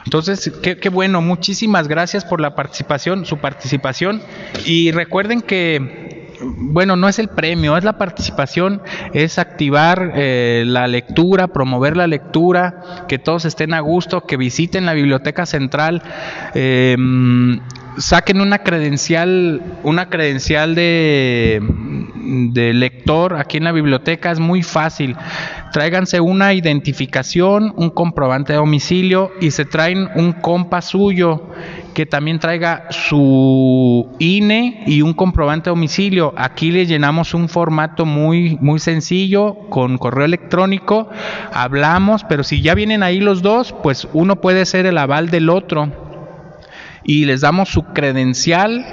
Entonces, 0.04 0.52
qué, 0.62 0.78
qué 0.78 0.88
bueno, 0.88 1.20
muchísimas 1.20 1.88
gracias 1.88 2.24
por 2.24 2.40
la 2.40 2.54
participación, 2.54 3.24
su 3.24 3.38
participación 3.38 4.20
y 4.64 4.90
recuerden 4.90 5.42
que, 5.42 6.11
bueno, 6.44 6.96
no 6.96 7.08
es 7.08 7.18
el 7.18 7.28
premio, 7.28 7.76
es 7.76 7.84
la 7.84 7.98
participación, 7.98 8.82
es 9.12 9.38
activar 9.38 10.12
eh, 10.14 10.64
la 10.66 10.86
lectura, 10.86 11.48
promover 11.48 11.96
la 11.96 12.06
lectura, 12.06 13.04
que 13.08 13.18
todos 13.18 13.44
estén 13.44 13.74
a 13.74 13.80
gusto, 13.80 14.26
que 14.26 14.36
visiten 14.36 14.86
la 14.86 14.94
biblioteca 14.94 15.46
central, 15.46 16.02
eh, 16.54 16.96
saquen 17.98 18.40
una 18.40 18.58
credencial, 18.58 19.62
una 19.82 20.08
credencial 20.08 20.74
de, 20.74 21.60
de 22.52 22.72
lector 22.72 23.36
aquí 23.36 23.58
en 23.58 23.64
la 23.64 23.72
biblioteca, 23.72 24.30
es 24.30 24.40
muy 24.40 24.62
fácil. 24.62 25.16
Tráiganse 25.72 26.20
una 26.20 26.54
identificación, 26.54 27.72
un 27.76 27.90
comprobante 27.90 28.52
de 28.52 28.58
domicilio 28.58 29.32
y 29.40 29.50
se 29.50 29.64
traen 29.64 30.08
un 30.14 30.32
compa 30.32 30.82
suyo 30.82 31.48
que 31.94 32.06
también 32.06 32.38
traiga 32.38 32.86
su 32.90 34.14
INE 34.18 34.84
y 34.86 35.02
un 35.02 35.14
comprobante 35.14 35.70
de 35.70 35.74
domicilio. 35.74 36.34
Aquí 36.36 36.70
le 36.70 36.86
llenamos 36.86 37.34
un 37.34 37.48
formato 37.48 38.04
muy 38.04 38.58
muy 38.60 38.78
sencillo 38.78 39.54
con 39.70 39.98
correo 39.98 40.24
electrónico. 40.24 41.08
Hablamos, 41.52 42.24
pero 42.24 42.44
si 42.44 42.62
ya 42.62 42.74
vienen 42.74 43.02
ahí 43.02 43.20
los 43.20 43.42
dos, 43.42 43.74
pues 43.82 44.08
uno 44.12 44.40
puede 44.40 44.66
ser 44.66 44.86
el 44.86 44.98
aval 44.98 45.30
del 45.30 45.50
otro 45.50 45.90
y 47.04 47.24
les 47.24 47.40
damos 47.40 47.68
su 47.68 47.84
credencial 47.92 48.84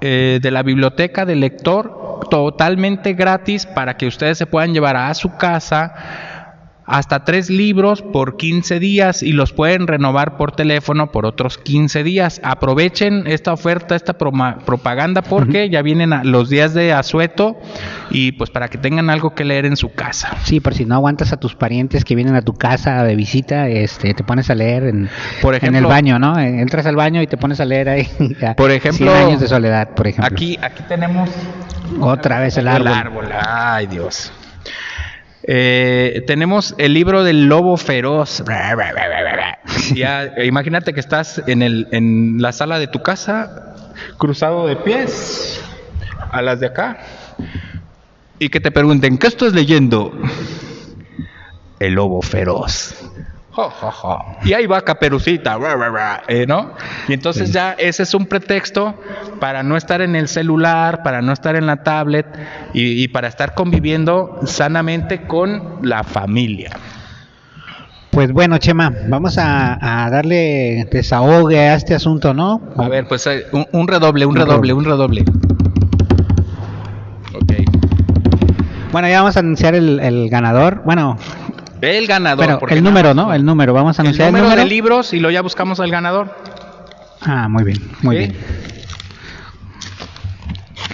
eh, 0.00 0.38
de 0.42 0.50
la 0.50 0.62
biblioteca 0.62 1.24
del 1.24 1.40
lector 1.40 2.20
totalmente 2.30 3.14
gratis 3.14 3.66
para 3.66 3.96
que 3.96 4.06
ustedes 4.06 4.38
se 4.38 4.46
puedan 4.46 4.72
llevar 4.72 4.96
a 4.96 5.14
su 5.14 5.36
casa 5.36 5.94
hasta 6.86 7.24
tres 7.24 7.50
libros 7.50 8.02
por 8.02 8.36
15 8.36 8.78
días 8.78 9.22
y 9.22 9.32
los 9.32 9.52
pueden 9.52 9.86
renovar 9.86 10.36
por 10.36 10.52
teléfono 10.52 11.10
por 11.10 11.26
otros 11.26 11.58
15 11.58 12.02
días. 12.04 12.40
Aprovechen 12.44 13.24
esta 13.26 13.52
oferta, 13.52 13.96
esta 13.96 14.14
propaganda 14.16 15.22
porque 15.22 15.68
ya 15.68 15.82
vienen 15.82 16.12
a- 16.12 16.24
los 16.24 16.48
días 16.48 16.74
de 16.74 16.92
asueto 16.92 17.56
y 18.10 18.32
pues 18.32 18.50
para 18.50 18.68
que 18.68 18.78
tengan 18.78 19.10
algo 19.10 19.34
que 19.34 19.44
leer 19.44 19.66
en 19.66 19.76
su 19.76 19.92
casa. 19.92 20.36
Sí, 20.44 20.60
por 20.60 20.74
si 20.74 20.84
no 20.84 20.94
aguantas 20.94 21.32
a 21.32 21.38
tus 21.38 21.54
parientes 21.54 22.04
que 22.04 22.14
vienen 22.14 22.34
a 22.36 22.42
tu 22.42 22.54
casa 22.54 23.02
de 23.02 23.16
visita, 23.16 23.68
este, 23.68 24.14
te 24.14 24.22
pones 24.24 24.48
a 24.50 24.54
leer 24.54 24.84
en, 24.84 25.08
Por 25.42 25.54
en 25.54 25.62
el 25.62 25.68
ejemplo- 25.68 25.88
baño, 25.88 26.18
¿no? 26.18 26.38
Entras 26.38 26.86
al 26.86 26.96
baño 26.96 27.20
y 27.20 27.26
te 27.26 27.36
pones 27.36 27.60
a 27.60 27.64
leer 27.64 27.88
ahí. 27.88 28.08
a 28.46 28.54
Por 28.54 28.70
ejemplo, 28.70 29.10
100 29.10 29.26
años 29.26 29.40
de 29.40 29.48
soledad, 29.48 29.90
por 29.94 30.06
ejemplo. 30.06 30.34
Aquí, 30.34 30.56
aquí 30.62 30.82
tenemos 30.88 31.28
Otra 32.00 32.40
vez 32.40 32.56
el 32.58 32.68
árbol. 32.68 32.92
Ay, 33.44 33.86
Dios. 33.86 34.32
Eh, 35.48 36.24
tenemos 36.26 36.74
el 36.78 36.92
libro 36.92 37.22
del 37.22 37.46
lobo 37.46 37.76
feroz. 37.76 38.42
Ya, 39.94 40.32
imagínate 40.44 40.92
que 40.92 41.00
estás 41.00 41.42
en, 41.46 41.62
el, 41.62 41.86
en 41.92 42.42
la 42.42 42.52
sala 42.52 42.78
de 42.78 42.88
tu 42.88 43.02
casa, 43.02 43.74
cruzado 44.18 44.66
de 44.66 44.76
pies, 44.76 45.62
a 46.32 46.42
las 46.42 46.58
de 46.60 46.66
acá, 46.66 46.98
y 48.38 48.48
que 48.48 48.58
te 48.58 48.70
pregunten, 48.70 49.18
¿qué 49.18 49.28
estás 49.28 49.52
leyendo? 49.52 50.12
El 51.78 51.94
lobo 51.94 52.20
feroz. 52.22 52.96
Jo, 53.56 53.70
jo, 53.70 53.90
jo. 53.90 54.18
Y 54.44 54.52
ahí 54.52 54.66
va 54.66 54.82
Caperucita, 54.82 55.56
ra, 55.56 55.74
ra, 55.76 55.88
ra, 55.88 56.22
eh, 56.28 56.44
¿no? 56.46 56.72
Y 57.08 57.14
entonces 57.14 57.48
Sí. 57.48 57.54
ya 57.54 57.72
ese 57.78 58.02
es 58.02 58.12
un 58.12 58.26
pretexto 58.26 58.94
para 59.40 59.62
no 59.62 59.78
estar 59.78 60.02
en 60.02 60.14
el 60.14 60.28
celular, 60.28 61.02
para 61.02 61.22
no 61.22 61.32
estar 61.32 61.56
en 61.56 61.64
la 61.66 61.82
tablet 61.82 62.26
y, 62.74 63.02
y 63.02 63.08
para 63.08 63.28
estar 63.28 63.54
conviviendo 63.54 64.40
sanamente 64.44 65.22
con 65.26 65.76
la 65.80 66.04
familia. 66.04 66.70
Pues 68.10 68.30
bueno, 68.30 68.58
Chema, 68.58 68.92
vamos 69.08 69.38
a, 69.38 70.04
a 70.04 70.10
darle 70.10 70.86
desahogue 70.90 71.58
a 71.58 71.74
este 71.76 71.94
asunto, 71.94 72.34
¿no? 72.34 72.60
A 72.76 72.88
ver, 72.88 73.08
pues 73.08 73.26
eh, 73.26 73.46
un, 73.52 73.66
un 73.72 73.88
redoble, 73.88 74.26
un 74.26 74.36
Un 74.38 74.46
redoble, 74.46 74.72
un 74.74 74.84
redoble. 74.84 75.24
Ok. 77.34 77.52
Bueno, 78.92 79.08
ya 79.08 79.20
vamos 79.20 79.36
a 79.36 79.40
anunciar 79.40 79.74
el, 79.74 80.00
el 80.00 80.28
ganador. 80.30 80.82
Bueno, 80.84 81.18
El 81.86 82.06
ganador. 82.06 82.58
pero 82.60 82.68
el 82.72 82.82
número, 82.82 83.14
¿no? 83.14 83.32
El 83.32 83.44
número. 83.44 83.72
Vamos 83.72 83.98
a 83.98 84.02
El 84.02 84.08
anunciar 84.08 84.28
el 84.28 84.32
número 84.32 84.48
número. 84.50 84.62
de 84.62 84.68
libros 84.68 85.12
y 85.12 85.20
luego 85.20 85.32
ya 85.32 85.42
buscamos 85.42 85.80
al 85.80 85.90
ganador. 85.90 86.34
Ah, 87.22 87.48
muy 87.48 87.64
bien, 87.64 87.78
muy 88.02 88.16
¿Sí? 88.16 88.18
bien. 88.18 88.36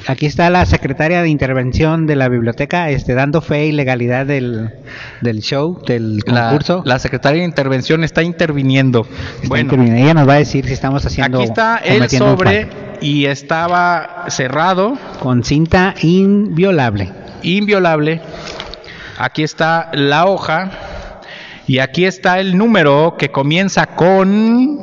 Aquí 0.09 0.27
está 0.27 0.51
la 0.51 0.67
secretaria 0.67 1.23
de 1.23 1.29
intervención 1.29 2.07
de 2.09 2.17
la 2.17 2.29
biblioteca, 2.29 2.91
este, 2.91 3.15
dando 3.15 3.41
fe 3.41 3.67
y 3.67 3.73
legalidad 3.73 4.27
del, 4.27 4.71
del 5.21 5.41
show, 5.43 5.81
del 5.87 6.25
concurso. 6.25 6.83
la 6.85 6.99
secretaria 6.99 7.41
de 7.43 7.47
intervención 7.47 8.03
está 8.03 8.23
interviniendo. 8.25 9.07
Está 9.37 9.49
bueno, 9.49 9.63
interviniendo. 9.65 10.03
ella 10.05 10.15
nos 10.15 10.29
va 10.29 10.35
a 10.35 10.39
decir 10.39 10.67
si 10.67 10.73
estamos 10.73 11.07
haciendo. 11.07 11.39
aquí 11.39 11.49
está 11.49 11.77
el 11.79 12.09
sobre 12.11 12.69
y 13.01 13.27
estaba 13.27 14.25
cerrado, 14.29 14.99
con 15.21 15.45
cinta 15.45 15.95
inviolable. 16.03 17.13
inviolable. 17.45 18.21
Aquí 19.19 19.43
está 19.43 19.91
la 19.93 20.27
hoja 20.27 20.71
y 21.67 21.79
aquí 21.79 22.05
está 22.05 22.41
el 22.41 22.57
número 22.57 23.17
que 23.19 23.31
comienza 23.31 23.87
con 23.87 24.79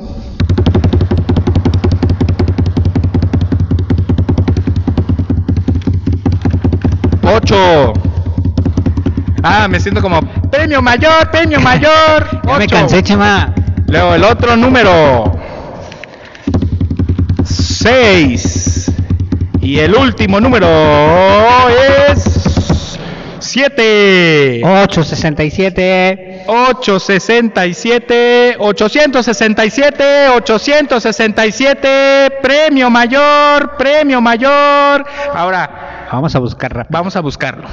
ocho. 7.23 7.93
Ah, 9.43 9.67
me 9.69 9.79
siento 9.79 10.01
como 10.01 10.19
premio 10.49 10.81
mayor, 10.81 11.29
premio 11.31 11.59
mayor. 11.59 11.89
Ya 12.49 12.57
me 12.57 12.65
ocho. 12.65 12.75
cansé, 12.75 13.03
Chema. 13.03 13.53
Luego 13.87 14.15
el 14.15 14.23
otro 14.23 14.55
número 14.55 15.31
6. 17.43 18.91
Y 19.61 19.79
el 19.79 19.95
último 19.95 20.39
número 20.39 20.67
es 22.09 22.28
7. 23.49 24.61
867. 24.63 26.43
867, 26.47 28.55
867, 28.59 30.29
867, 30.29 32.31
premio 32.41 32.89
mayor, 32.89 33.75
premio 33.77 34.21
mayor. 34.21 35.05
Ahora, 35.33 36.07
Vamos 36.11 36.35
a 36.35 36.39
buscar 36.39 36.73
rápido. 36.73 36.97
vamos 36.97 37.15
a 37.15 37.21
buscarlo. 37.21 37.67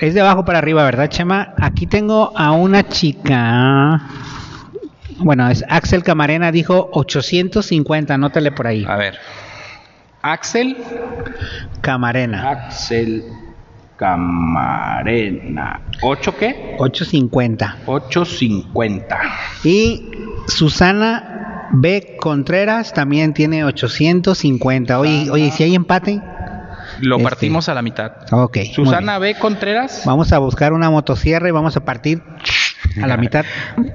Es 0.00 0.14
de 0.14 0.20
abajo 0.20 0.44
para 0.44 0.58
arriba, 0.58 0.84
¿verdad, 0.84 1.08
Chema? 1.08 1.54
Aquí 1.60 1.86
tengo 1.86 2.32
a 2.36 2.52
una 2.52 2.86
chica. 2.88 4.00
Bueno, 5.18 5.48
es 5.48 5.64
Axel 5.68 6.02
Camarena, 6.02 6.52
dijo 6.52 6.90
850, 6.92 8.14
anótale 8.14 8.52
por 8.52 8.66
ahí. 8.66 8.84
A 8.86 8.96
ver. 8.96 9.18
Axel. 10.22 10.76
Camarena. 11.80 12.50
Axel 12.50 13.24
Camarena. 13.96 15.80
¿8 16.02 16.34
qué? 16.38 16.76
850. 16.78 17.76
850. 17.86 19.18
Y 19.64 20.10
Susana 20.46 21.68
B. 21.72 22.16
Contreras 22.20 22.92
también 22.92 23.32
tiene 23.34 23.64
850. 23.64 24.98
Oye, 24.98 25.30
oye, 25.30 25.50
si 25.50 25.62
hay 25.64 25.74
empate. 25.74 26.20
Lo 27.00 27.16
Este. 27.16 27.24
partimos 27.28 27.68
a 27.68 27.74
la 27.74 27.82
mitad. 27.82 28.12
Ok. 28.32 28.58
Susana. 28.74 29.18
B. 29.18 29.34
Contreras. 29.34 30.02
Vamos 30.06 30.32
a 30.32 30.38
buscar 30.38 30.72
una 30.72 30.90
motosierra 30.90 31.48
y 31.48 31.52
vamos 31.52 31.76
a 31.76 31.84
partir 31.84 32.22
a 33.02 33.06
la 33.06 33.16
mitad. 33.18 33.44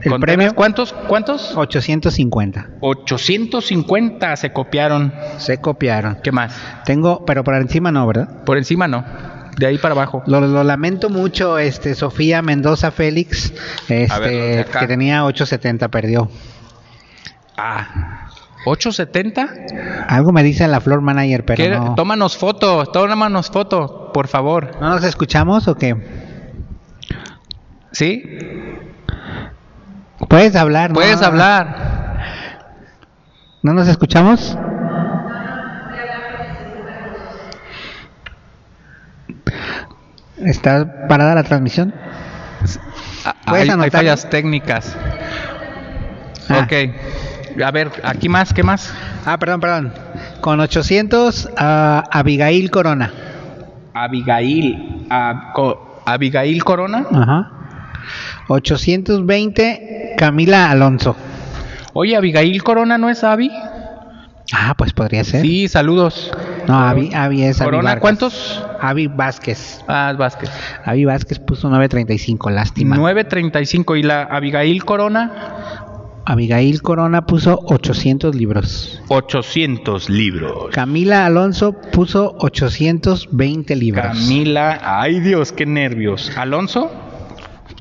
El 0.04 0.20
premio 0.20 0.54
¿Cuántos? 0.54 0.94
¿Cuántos? 1.08 1.56
850. 1.56 2.70
850 2.82 4.36
se 4.36 4.52
copiaron. 4.54 5.14
Se 5.38 5.60
copiaron. 5.60 6.18
¿Qué 6.24 6.32
más? 6.32 6.56
Tengo, 6.86 7.26
pero 7.26 7.44
por 7.44 7.56
encima 7.56 7.92
no, 7.92 8.06
¿verdad? 8.06 8.44
Por 8.46 8.58
encima 8.58 8.88
no. 8.88 9.04
De 9.58 9.66
ahí 9.66 9.78
para 9.78 9.94
abajo. 9.94 10.24
Lo, 10.26 10.42
lo 10.42 10.64
lamento 10.64 11.10
mucho, 11.10 11.58
este 11.60 11.96
Sofía 11.96 12.42
Mendoza 12.42 12.92
Félix, 12.92 13.54
este, 13.90 14.20
ver, 14.20 14.66
que 14.66 14.88
tenía 14.88 15.24
870, 15.26 15.90
perdió. 15.90 16.30
Ah, 17.58 18.28
870. 18.66 20.08
Algo 20.08 20.32
me 20.32 20.44
dice 20.44 20.68
la 20.68 20.80
Flor 20.82 21.02
Manager, 21.02 21.46
pero 21.46 21.58
¿Qué- 21.64 21.70
no. 21.72 21.96
Tómanos 21.96 22.38
foto, 22.38 22.86
tómanos 22.86 23.50
foto, 23.52 24.12
por 24.14 24.28
favor. 24.28 24.72
¿No 24.80 24.90
nos 24.90 25.04
escuchamos 25.04 25.68
o 25.68 25.76
qué? 25.76 25.96
¿Sí? 27.92 28.24
Puedes 30.30 30.56
hablar, 30.56 30.92
¿no? 30.92 30.96
Puedes 30.96 31.22
hablar. 31.22 32.20
¿No 33.64 33.74
nos 33.74 33.88
escuchamos? 33.88 34.58
¿Está 40.46 41.08
parada 41.08 41.36
la 41.36 41.44
transmisión? 41.44 41.94
Ah, 43.26 43.36
¿Puedes 43.46 43.70
Hay, 43.70 43.80
hay 43.80 43.90
fallas 43.90 44.30
técnicas. 44.30 44.96
Ah. 46.50 46.66
Ok. 46.66 47.62
A 47.64 47.72
ver, 47.72 47.92
aquí 48.04 48.30
más, 48.30 48.54
¿qué 48.54 48.64
más? 48.64 48.94
Ah, 49.26 49.38
perdón, 49.38 49.60
perdón. 49.60 49.94
Con 50.42 50.60
800, 50.60 51.50
a 51.58 52.04
Abigail 52.12 52.72
Corona. 52.72 53.12
Abigail. 53.94 55.06
ah, 55.10 55.52
co- 55.54 56.02
Abigail 56.06 56.64
Corona. 56.64 57.06
Ajá. 57.12 57.52
820, 58.48 60.16
Camila 60.18 60.70
Alonso. 60.72 61.16
Oye, 61.94 62.16
Abigail 62.16 62.64
Corona 62.64 62.98
no 62.98 63.10
es 63.10 63.24
Abby. 63.24 63.52
Ah, 64.54 64.74
pues 64.78 64.94
podría 64.94 65.24
ser. 65.24 65.42
Sí, 65.42 65.68
saludos. 65.68 66.32
No, 66.68 66.80
Avi, 66.80 67.14
Avi 67.14 67.44
es 67.44 67.62
Avi 67.62 67.72
Corona. 67.72 68.00
¿cuántos? 68.00 68.64
Avi 68.80 69.08
Vázquez. 69.08 69.84
Ah, 69.88 70.14
Vázquez. 70.18 70.50
Avi 70.86 71.06
Vázquez 71.06 71.40
puso 71.40 71.70
935, 71.70 72.50
lástima. 72.50 72.96
935 72.96 73.96
y 73.96 74.04
la 74.04 74.24
Abigail 74.24 74.84
Corona 74.86 75.32
Abigail 76.26 76.82
Corona 76.82 77.26
puso 77.26 77.60
800 77.66 78.36
libros. 78.36 79.02
800 79.08 80.10
libros. 80.10 80.74
Camila 80.74 81.26
Alonso 81.26 81.74
puso 81.74 82.36
820 82.40 83.76
libros. 83.76 84.06
Camila, 84.06 84.80
ay 84.84 85.20
Dios, 85.20 85.52
qué 85.52 85.66
nervios. 85.66 86.32
Alonso, 86.38 86.92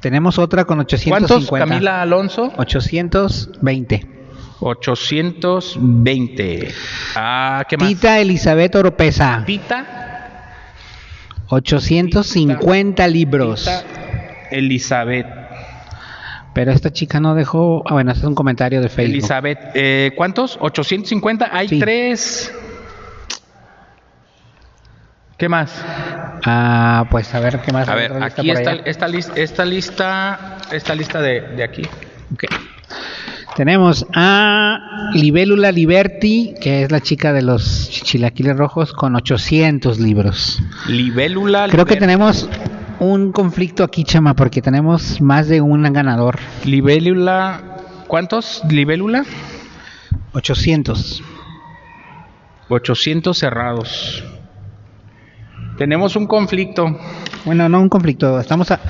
Tenemos 0.00 0.38
otra 0.38 0.64
con 0.64 0.80
850. 0.80 1.49
¿cuántos? 1.49 1.68
Camila 1.68 2.00
Alonso, 2.00 2.52
820. 2.56 4.19
820. 4.60 6.68
Ah, 7.16 7.64
¿qué 7.68 7.76
más? 7.76 7.88
Tita 7.88 8.18
Elizabeth 8.20 8.74
Oropesa, 8.76 9.42
Tita, 9.46 9.86
850 11.48 13.08
libros. 13.08 13.64
Tita 13.64 13.84
Elizabeth. 14.50 15.26
Pero 16.52 16.72
esta 16.72 16.92
chica 16.92 17.20
no 17.20 17.34
dejó. 17.34 17.82
Ah, 17.86 17.92
bueno, 17.94 18.10
este 18.10 18.22
es 18.22 18.26
un 18.28 18.34
comentario 18.34 18.80
de 18.80 18.88
Facebook. 18.88 19.12
Elizabeth, 19.12 19.58
eh, 19.74 20.12
¿cuántos? 20.16 20.58
850. 20.60 21.48
Hay 21.52 21.68
Sí. 21.68 21.78
tres. 21.78 22.52
¿Qué 25.38 25.48
más? 25.48 25.72
Ah, 26.44 27.06
pues 27.10 27.34
a 27.34 27.40
ver 27.40 27.60
qué 27.60 27.72
más. 27.72 27.88
A 27.88 27.94
ver, 27.94 28.22
aquí 28.22 28.50
está 28.50 28.72
esta 28.84 29.08
lista, 29.08 29.32
esta 29.36 29.64
lista, 29.64 30.58
esta 30.70 30.94
lista 30.94 31.22
de, 31.22 31.40
de 31.40 31.64
aquí. 31.64 31.82
Ok. 32.34 32.44
Tenemos 33.64 34.06
a 34.14 35.10
Libélula 35.12 35.70
Liberty, 35.70 36.54
que 36.62 36.82
es 36.84 36.90
la 36.90 37.02
chica 37.02 37.34
de 37.34 37.42
los 37.42 37.90
chilaquiles 37.90 38.56
rojos, 38.56 38.94
con 38.94 39.14
800 39.16 39.98
libros. 40.00 40.62
Libélula. 40.88 41.68
Creo 41.68 41.84
que 41.84 41.96
tenemos 41.96 42.48
un 43.00 43.32
conflicto 43.32 43.84
aquí, 43.84 44.02
chama, 44.04 44.32
porque 44.32 44.62
tenemos 44.62 45.20
más 45.20 45.46
de 45.48 45.60
un 45.60 45.82
ganador. 45.92 46.38
Libélula. 46.64 47.60
¿Cuántos? 48.06 48.62
Libélula. 48.66 49.24
800. 50.32 51.22
800 52.70 53.36
cerrados. 53.36 54.24
Tenemos 55.76 56.16
un 56.16 56.26
conflicto. 56.26 56.99
Bueno, 57.44 57.68
no 57.68 57.82
un 57.82 57.90
conflicto. 57.90 58.40
Estamos 58.40 58.70
a- 58.70 58.80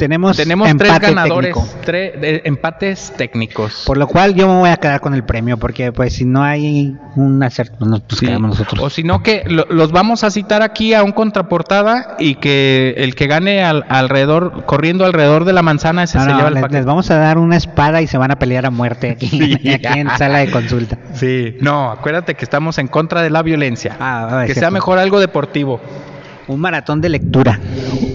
tenemos 0.00 0.36
Tenemos 0.36 0.68
tres 0.76 0.98
ganadores, 0.98 1.54
técnico. 1.54 1.74
tres 1.84 2.40
empates 2.44 3.12
técnicos. 3.16 3.84
Por 3.86 3.98
lo 3.98 4.06
cual 4.08 4.34
yo 4.34 4.48
me 4.48 4.58
voy 4.58 4.70
a 4.70 4.76
quedar 4.78 5.00
con 5.00 5.14
el 5.14 5.22
premio, 5.24 5.56
porque 5.58 5.92
pues 5.92 6.14
si 6.14 6.24
no 6.24 6.42
hay 6.42 6.96
un 7.16 7.42
acierto, 7.42 7.76
pues 7.78 7.90
nos 7.90 8.02
Sí. 8.08 8.26
quedamos 8.26 8.50
nosotros. 8.58 8.80
O 8.82 8.90
si 8.90 9.02
no, 9.04 9.22
que 9.22 9.44
lo- 9.46 9.66
los 9.68 9.92
vamos 9.92 10.24
a 10.24 10.30
citar 10.30 10.62
aquí 10.62 10.94
a 10.94 11.02
un 11.04 11.12
contraportada 11.12 12.16
y 12.18 12.36
que 12.36 12.94
el 12.96 13.14
que 13.14 13.26
gane 13.26 13.62
al- 13.62 13.84
alrededor, 13.88 14.64
corriendo 14.64 15.04
alrededor 15.04 15.44
de 15.44 15.52
la 15.52 15.62
manzana, 15.62 16.04
ese 16.04 16.18
No, 16.18 16.24
se 16.24 16.30
no, 16.30 16.36
lleva 16.36 16.48
el 16.48 16.54
les, 16.54 16.62
paquete. 16.62 16.78
les 16.78 16.86
vamos 16.86 17.10
a 17.10 17.18
dar 17.18 17.38
una 17.38 17.56
espada 17.56 18.02
y 18.02 18.06
se 18.06 18.16
van 18.18 18.30
a 18.30 18.38
pelear 18.38 18.66
a 18.66 18.70
muerte 18.70 19.10
aquí, 19.10 19.28
Sí. 19.28 19.40
aquí 19.74 19.98
en 19.98 20.08
sala 20.16 20.38
de 20.38 20.50
consulta. 20.50 20.98
Sí, 21.14 21.56
no, 21.60 21.90
acuérdate 21.92 22.34
que 22.34 22.44
estamos 22.44 22.78
en 22.78 22.88
contra 22.88 23.22
de 23.22 23.30
la 23.30 23.42
violencia. 23.42 23.96
Ah, 24.00 24.44
que 24.46 24.54
sea 24.54 24.70
mejor 24.70 24.98
algo 24.98 25.20
deportivo. 25.20 25.80
Un 26.50 26.60
maratón 26.60 27.00
de 27.00 27.08
lectura. 27.08 27.58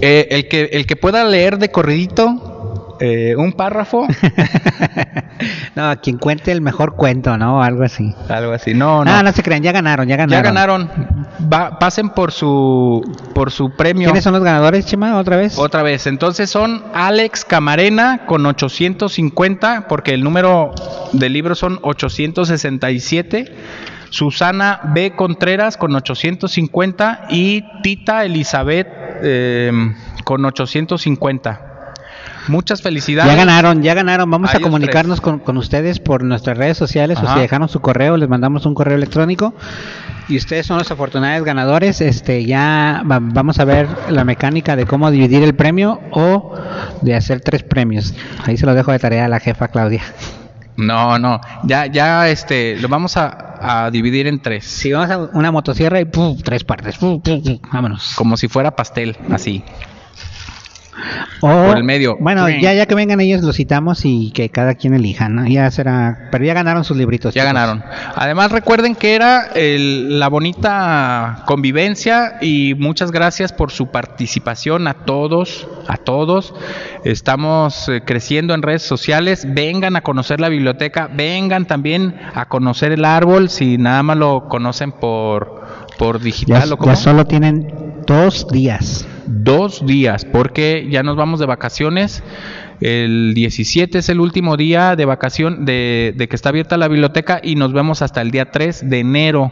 Eh, 0.01 0.27
el, 0.31 0.47
que, 0.47 0.69
el 0.73 0.85
que 0.85 0.95
pueda 0.95 1.23
leer 1.23 1.57
de 1.57 1.71
corridito 1.71 2.51
eh, 2.99 3.35
un 3.37 3.51
párrafo, 3.53 4.07
no, 5.75 5.99
quien 6.01 6.17
cuente 6.17 6.51
el 6.51 6.61
mejor 6.61 6.95
cuento, 6.95 7.37
¿no? 7.37 7.61
Algo 7.61 7.83
así. 7.83 8.13
algo 8.29 8.53
así. 8.53 8.73
No, 8.73 9.03
no. 9.03 9.11
No, 9.11 9.23
no 9.23 9.31
se 9.33 9.43
crean, 9.43 9.61
ya 9.63 9.71
ganaron, 9.73 10.07
ya 10.07 10.15
ganaron. 10.15 10.43
ya 10.43 10.49
ganaron. 10.49 10.89
Va- 11.51 11.77
pasen 11.77 12.09
por 12.09 12.31
su 12.31 13.01
por 13.33 13.51
su 13.51 13.75
premio. 13.75 14.07
¿Quiénes 14.07 14.23
son 14.23 14.33
los 14.33 14.43
ganadores, 14.43 14.85
Chema, 14.85 15.17
otra 15.17 15.35
vez? 15.37 15.57
Otra 15.59 15.83
vez, 15.83 16.07
entonces 16.07 16.49
son 16.49 16.83
Alex 16.93 17.43
Camarena 17.43 18.21
con 18.25 18.45
850, 18.45 19.87
porque 19.89 20.13
el 20.13 20.23
número 20.23 20.71
de 21.11 21.29
libros 21.29 21.59
son 21.59 21.79
867. 21.81 23.53
Susana 24.15 24.79
B. 24.93 25.11
Contreras 25.15 25.75
con 25.75 25.93
850 25.93 27.25
y 27.29 27.63
Tita 27.83 28.23
Elizabeth 28.23 28.87
eh, 29.21 29.71
con 30.23 30.45
850. 30.45 31.71
Muchas 32.47 32.81
felicidades. 32.81 33.31
Ya 33.33 33.37
ganaron, 33.37 33.81
ya 33.81 33.93
ganaron. 33.93 34.29
Vamos 34.31 34.51
A 34.51 34.59
comunicarnos 34.63 35.19
con, 35.19 35.39
con 35.39 35.57
ustedes 35.57 35.99
por 35.99 36.23
nuestras 36.23 36.57
redes 36.57 36.77
sociales 36.77 37.17
o 37.17 37.27
si 37.33 37.39
dejaron 37.41 37.67
su 37.67 37.81
correo, 37.81 38.15
les 38.17 38.29
mandamos 38.29 38.65
un 38.65 38.73
correo 38.73 38.95
electrónico. 38.95 39.53
Y 40.29 40.37
ustedes 40.37 40.65
son 40.65 40.77
los 40.77 40.89
afortunados 40.91 41.43
ganadores. 41.43 41.99
Este, 42.01 42.45
ya 42.45 43.03
va- 43.09 43.19
vamos 43.21 43.59
a 43.59 43.65
ver 43.65 43.87
la 44.09 44.23
mecánica 44.23 44.75
de 44.77 44.85
cómo 44.85 45.11
dividir 45.11 45.43
el 45.43 45.55
premio 45.55 45.99
o 46.11 46.55
de 47.01 47.15
hacer 47.15 47.41
tres 47.41 47.63
premios. 47.63 48.13
Ahí 48.45 48.55
se 48.57 48.65
lo 48.65 48.73
dejo 48.75 48.91
de 48.93 48.99
tarea 48.99 49.25
a 49.25 49.27
la 49.27 49.39
jefa 49.39 49.67
Claudia. 49.67 50.03
No, 50.77 51.17
no, 51.19 51.39
ya, 51.63 51.85
ya, 51.85 52.29
este, 52.29 52.77
lo 52.79 52.89
vamos 52.89 53.15
a, 53.17 53.85
a 53.85 53.91
dividir 53.91 54.27
en 54.27 54.41
tres, 54.41 54.65
Si 54.65 54.91
vamos 54.91 55.09
a 55.09 55.17
una 55.17 55.51
motosierra 55.51 55.99
y 56.01 56.05
¡pum! 56.05 56.37
tres 56.43 56.63
partes. 56.63 56.97
¡pum! 56.97 57.21
¡pum! 57.21 57.41
¡pum! 57.41 57.59
Vámonos. 57.71 58.13
como 58.17 58.35
si 58.37 58.47
fuera 58.47 58.75
pastel, 58.75 59.17
así. 59.31 59.63
O, 61.41 61.47
por 61.67 61.77
el 61.77 61.83
medio. 61.83 62.17
Bueno, 62.19 62.49
ya, 62.49 62.73
ya 62.73 62.85
que 62.85 62.95
vengan 62.95 63.19
ellos, 63.19 63.41
los 63.43 63.55
citamos 63.55 64.01
y 64.05 64.31
que 64.31 64.49
cada 64.49 64.75
quien 64.75 64.93
elija, 64.93 65.29
¿no? 65.29 65.45
Ya 65.47 65.69
será. 65.71 66.29
Pero 66.31 66.45
ya 66.45 66.53
ganaron 66.53 66.83
sus 66.83 66.97
libritos. 66.97 67.33
Ya 67.33 67.41
chicos. 67.41 67.53
ganaron. 67.53 67.83
Además 68.15 68.51
recuerden 68.51 68.95
que 68.95 69.15
era 69.15 69.47
el- 69.55 70.19
la 70.19 70.29
bonita 70.29 71.43
convivencia 71.45 72.37
y 72.41 72.73
muchas 72.77 73.11
gracias 73.11 73.51
por 73.53 73.71
su 73.71 73.87
participación 73.87 74.87
a 74.87 74.93
todos, 74.93 75.67
a 75.87 75.97
todos. 75.97 76.53
Estamos 77.03 77.87
eh, 77.89 78.01
creciendo 78.05 78.53
en 78.53 78.61
redes 78.61 78.83
sociales. 78.83 79.45
Vengan 79.47 79.95
a 79.95 80.01
conocer 80.01 80.39
la 80.39 80.49
biblioteca, 80.49 81.09
vengan 81.13 81.65
también 81.65 82.15
a 82.33 82.45
conocer 82.45 82.91
el 82.91 83.05
árbol 83.05 83.49
si 83.49 83.77
nada 83.77 84.01
más 84.03 84.17
lo 84.17 84.47
conocen 84.47 84.91
por 84.91 85.63
por 85.97 86.17
Ya, 86.19 86.25
digital 86.25 86.63
o 86.63 86.75
ya 86.75 86.77
como 86.77 86.95
solo 86.97 87.25
tienen 87.25 87.84
dos 88.05 88.47
días. 88.47 89.07
dos 89.27 89.85
días 89.85 90.25
porque 90.25 90.87
ya 90.89 91.03
nos 91.03 91.15
vamos 91.15 91.39
de 91.39 91.45
vacaciones. 91.45 92.23
El 92.81 93.33
17 93.33 93.99
es 93.99 94.09
el 94.09 94.19
último 94.19 94.57
día 94.57 94.97
de 94.97 95.05
vacación 95.05 95.65
de, 95.65 96.13
de 96.15 96.27
que 96.27 96.35
está 96.35 96.49
abierta 96.49 96.77
la 96.77 96.89
biblioteca 96.89 97.39
y 97.41 97.55
nos 97.55 97.71
vemos 97.71 98.01
hasta 98.01 98.21
el 98.21 98.31
día 98.31 98.51
3 98.51 98.89
de 98.89 98.99
enero. 98.99 99.51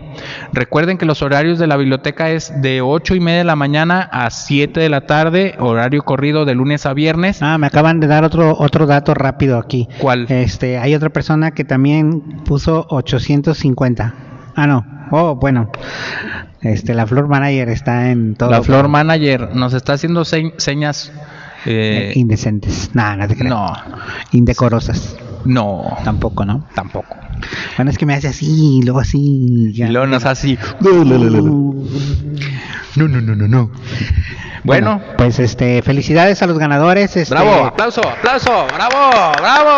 Recuerden 0.51 0.97
que 0.97 1.05
los 1.05 1.21
horarios 1.21 1.57
de 1.57 1.67
la 1.67 1.77
biblioteca 1.77 2.31
es 2.31 2.51
de 2.61 2.81
8 2.81 3.15
y 3.15 3.19
media 3.21 3.39
de 3.39 3.43
la 3.45 3.55
mañana 3.55 4.01
a 4.11 4.29
7 4.29 4.79
de 4.79 4.89
la 4.89 5.05
tarde, 5.07 5.55
horario 5.59 6.03
corrido 6.03 6.43
de 6.43 6.55
lunes 6.55 6.85
a 6.85 6.93
viernes. 6.93 7.41
Ah, 7.41 7.57
me 7.57 7.67
acaban 7.67 8.01
de 8.01 8.07
dar 8.07 8.25
otro 8.25 8.57
otro 8.59 8.85
dato 8.85 9.13
rápido 9.13 9.57
aquí. 9.57 9.87
¿Cuál? 9.99 10.25
Este, 10.29 10.77
hay 10.77 10.93
otra 10.93 11.09
persona 11.09 11.51
que 11.51 11.63
también 11.63 12.21
puso 12.43 12.85
850. 12.89 14.32
Ah, 14.55 14.67
no. 14.67 14.85
Oh, 15.11 15.35
bueno. 15.35 15.69
Este, 16.61 16.93
la 16.93 17.05
Flor 17.07 17.27
Manager 17.27 17.69
está 17.69 18.09
en 18.11 18.35
todo. 18.35 18.49
La 18.49 18.61
Flor 18.63 18.87
Manager 18.87 19.55
nos 19.55 19.73
está 19.73 19.93
haciendo 19.93 20.23
se- 20.25 20.53
señas. 20.57 21.11
Eh, 21.65 22.11
indecentes. 22.15 22.91
Nah, 22.93 23.15
no 23.15 23.27
te 23.27 23.35
creas. 23.35 23.49
no, 23.53 23.73
Indecorosas. 24.31 25.15
no, 25.45 25.97
Tampoco, 26.03 26.43
¿no? 26.45 26.67
tampoco. 26.75 27.15
Bueno, 27.77 27.89
es 27.91 27.97
que 27.97 28.05
me 28.05 28.13
hace 28.13 28.27
así, 28.27 28.81
luego 28.83 28.99
así. 28.99 29.17
Y 29.69 29.73
ya. 29.73 29.87
luego 29.89 30.07
nos 30.07 30.25
hace 30.25 30.57
así. 30.57 30.59
Uh, 30.81 31.03
No, 32.95 33.07
no, 33.07 33.21
no, 33.21 33.35
no, 33.35 33.47
no. 33.47 33.71
Bueno, 34.65 35.01
pues 35.17 35.39
este, 35.39 35.81
felicidades 35.81 36.41
a 36.41 36.47
los 36.47 36.57
ganadores. 36.59 37.15
Este, 37.17 37.33
bravo, 37.33 37.65
aplauso, 37.65 38.01
aplauso, 38.07 38.65
bravo, 38.75 39.31
bravo. 39.39 39.77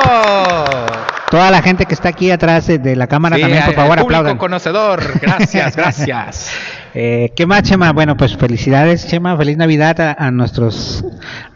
Toda 1.31 1.49
la 1.51 1.61
gente 1.61 1.85
que 1.85 1.93
está 1.93 2.09
aquí 2.09 2.29
atrás 2.31 2.67
de, 2.67 2.95
la 2.95 3.07
cámara 3.07 3.35
Sí, 3.35 3.41
también, 3.41 3.65
por 3.65 3.73
favor, 3.75 3.97
público 3.99 4.05
aplaudan. 4.19 4.37
conocedor, 4.37 5.19
gracias, 5.19 5.75
gracias. 5.77 6.51
Eh, 6.93 7.33
¿Qué 7.35 7.45
más, 7.45 7.63
Chema? 7.63 7.91
Bueno, 7.91 8.15
pues 8.15 8.37
felicidades, 8.37 9.07
Chema. 9.07 9.35
Feliz 9.35 9.57
Navidad 9.57 9.99
a, 9.99 10.13
a 10.13 10.31
nuestros 10.31 11.03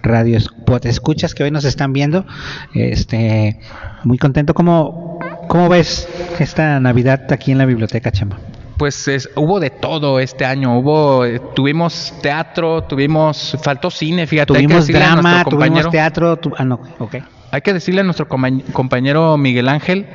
radios 0.02 0.50
escuchas 0.84 1.34
que 1.34 1.44
hoy 1.44 1.52
nos 1.52 1.66
están 1.66 1.94
viendo. 1.94 2.26
Este, 2.74 3.60
muy 4.04 4.18
contento. 4.18 4.54
¿Cómo, 4.54 5.20
¿Cómo 5.48 5.70
ves 5.70 6.08
esta 6.40 6.80
Navidad 6.80 7.32
aquí 7.32 7.52
en 7.52 7.58
la 7.60 7.66
biblioteca, 7.66 8.12
Chema? 8.12 8.38
Pues 8.78 9.08
es- 9.08 9.30
hubo 9.36 9.60
de 9.60 9.70
todo 9.70 10.20
este 10.20 10.46
año. 10.46 10.78
Hubo, 10.80 11.26
eh, 11.26 11.40
tuvimos 11.56 12.14
teatro, 12.22 12.84
tuvimos, 12.84 13.58
faltó 13.62 13.92
cine, 13.92 14.26
fíjate. 14.26 14.54
que 14.54 14.64
Tuvimos 14.64 14.88
drama, 14.88 15.44
tuvimos 15.44 15.90
teatro. 15.90 16.38
tu- 16.38 16.52
ah, 16.58 16.66
no, 16.66 16.80
ok. 17.00 17.16
Hay 17.52 17.62
que 17.62 17.74
decirle 17.74 18.02
a 18.02 18.04
nuestro 18.04 18.28
compañ- 18.28 18.64
compañero 18.72 19.38
Miguel 19.38 19.70
Ángel 19.70 20.06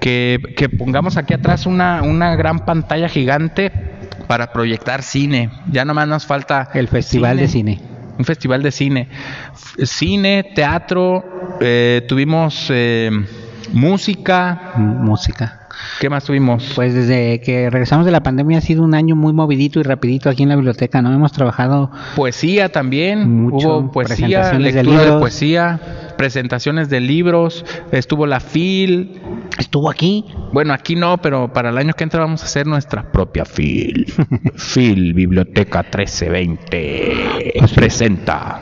que, 0.00 0.40
que 0.56 0.68
pongamos 0.68 1.16
aquí 1.16 1.34
atrás 1.34 1.66
una, 1.66 2.02
una 2.02 2.34
gran 2.34 2.60
pantalla 2.64 3.08
gigante 3.08 3.70
para 4.26 4.52
proyectar 4.52 5.02
cine. 5.02 5.50
Ya 5.70 5.84
nomás 5.84 6.08
nos 6.08 6.26
falta 6.26 6.70
El 6.74 6.88
Festival 6.88 7.36
de 7.36 7.48
Cine. 7.48 7.80
Un 8.18 8.24
festival 8.26 8.62
de 8.62 8.70
cine. 8.70 9.08
Cine, 9.84 10.52
teatro, 10.54 11.56
eh, 11.60 12.04
tuvimos 12.08 12.66
eh, 12.68 13.10
música. 13.72 14.72
Música. 14.76 15.61
¿Qué 16.00 16.10
más 16.10 16.24
tuvimos? 16.24 16.72
Pues 16.74 16.94
desde 16.94 17.40
que 17.40 17.70
regresamos 17.70 18.06
de 18.06 18.12
la 18.12 18.22
pandemia 18.22 18.58
ha 18.58 18.60
sido 18.60 18.82
un 18.82 18.94
año 18.94 19.16
muy 19.16 19.32
movidito 19.32 19.80
y 19.80 19.82
rapidito 19.82 20.28
aquí 20.28 20.42
en 20.42 20.48
la 20.48 20.56
biblioteca, 20.56 21.02
¿no? 21.02 21.12
Hemos 21.12 21.32
trabajado 21.32 21.90
Poesía 22.16 22.70
también, 22.70 23.42
Mucho, 23.42 23.78
hubo 23.78 23.92
poesía, 23.92 24.50
de 24.50 24.58
lectura 24.58 24.98
de, 24.98 25.04
libros. 25.04 25.20
poesía, 25.20 25.80
presentaciones 26.16 26.88
de 26.88 27.00
libros, 27.00 27.64
estuvo 27.90 28.26
la 28.26 28.40
FIL. 28.40 29.20
Estuvo 29.58 29.90
aquí. 29.90 30.24
Bueno, 30.52 30.72
aquí 30.72 30.96
no, 30.96 31.18
pero 31.18 31.52
para 31.52 31.70
el 31.70 31.78
año 31.78 31.92
que 31.92 32.04
entra 32.04 32.20
vamos 32.20 32.42
a 32.42 32.46
hacer 32.46 32.66
nuestra 32.66 33.10
propia 33.12 33.44
FIL. 33.44 34.06
FIL 34.56 35.12
Biblioteca 35.14 35.82
1320 35.82 37.52
presenta. 37.74 38.60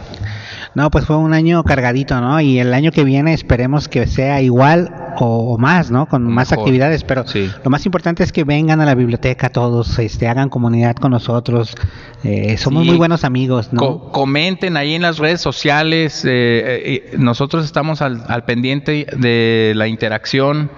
No, 0.75 0.89
pues 0.91 1.05
fue 1.05 1.17
un 1.17 1.35
año 1.35 1.65
cargadito, 1.65 2.21
¿no? 2.21 2.41
Y 2.41 2.61
el 2.61 2.73
año 2.75 2.93
que 2.93 3.03
viene 3.03 3.35
esperemos 3.35 3.89
que 3.89 4.07
sea 4.07 4.41
igual 4.41 4.95
o, 5.19 5.55
o 5.55 5.59
más, 5.59 5.91
¿no? 5.91 6.07
Con 6.07 6.23
más 6.23 6.53
actividades, 6.53 7.03
pero 7.03 7.27
Sí. 7.27 7.51
lo 7.65 7.71
más 7.71 7.85
importante 7.87 8.23
es 8.23 8.31
que 8.33 8.45
vengan 8.45 8.81
a 8.81 8.85
la 8.87 8.95
biblioteca 8.95 9.49
todos, 9.51 9.99
este, 9.99 10.29
hagan 10.29 10.49
comunidad 10.49 10.95
con 10.95 11.11
nosotros. 11.11 11.75
Eh, 12.23 12.57
somos 12.57 12.85
Sí. 12.85 12.89
muy 12.91 12.99
buenos 12.99 13.25
amigos, 13.25 13.73
¿no? 13.73 13.81
Co- 13.81 14.13
comenten 14.13 14.77
ahí 14.77 14.95
en 14.95 15.03
las 15.03 15.19
redes 15.19 15.41
sociales. 15.41 16.25
eh, 16.25 17.09
eh, 17.13 17.17
nosotros 17.19 17.65
estamos 17.65 18.01
al, 18.03 18.23
al 18.29 18.45
pendiente 18.45 19.07
de 19.17 19.73
la 19.75 19.89
interacción. 19.89 20.71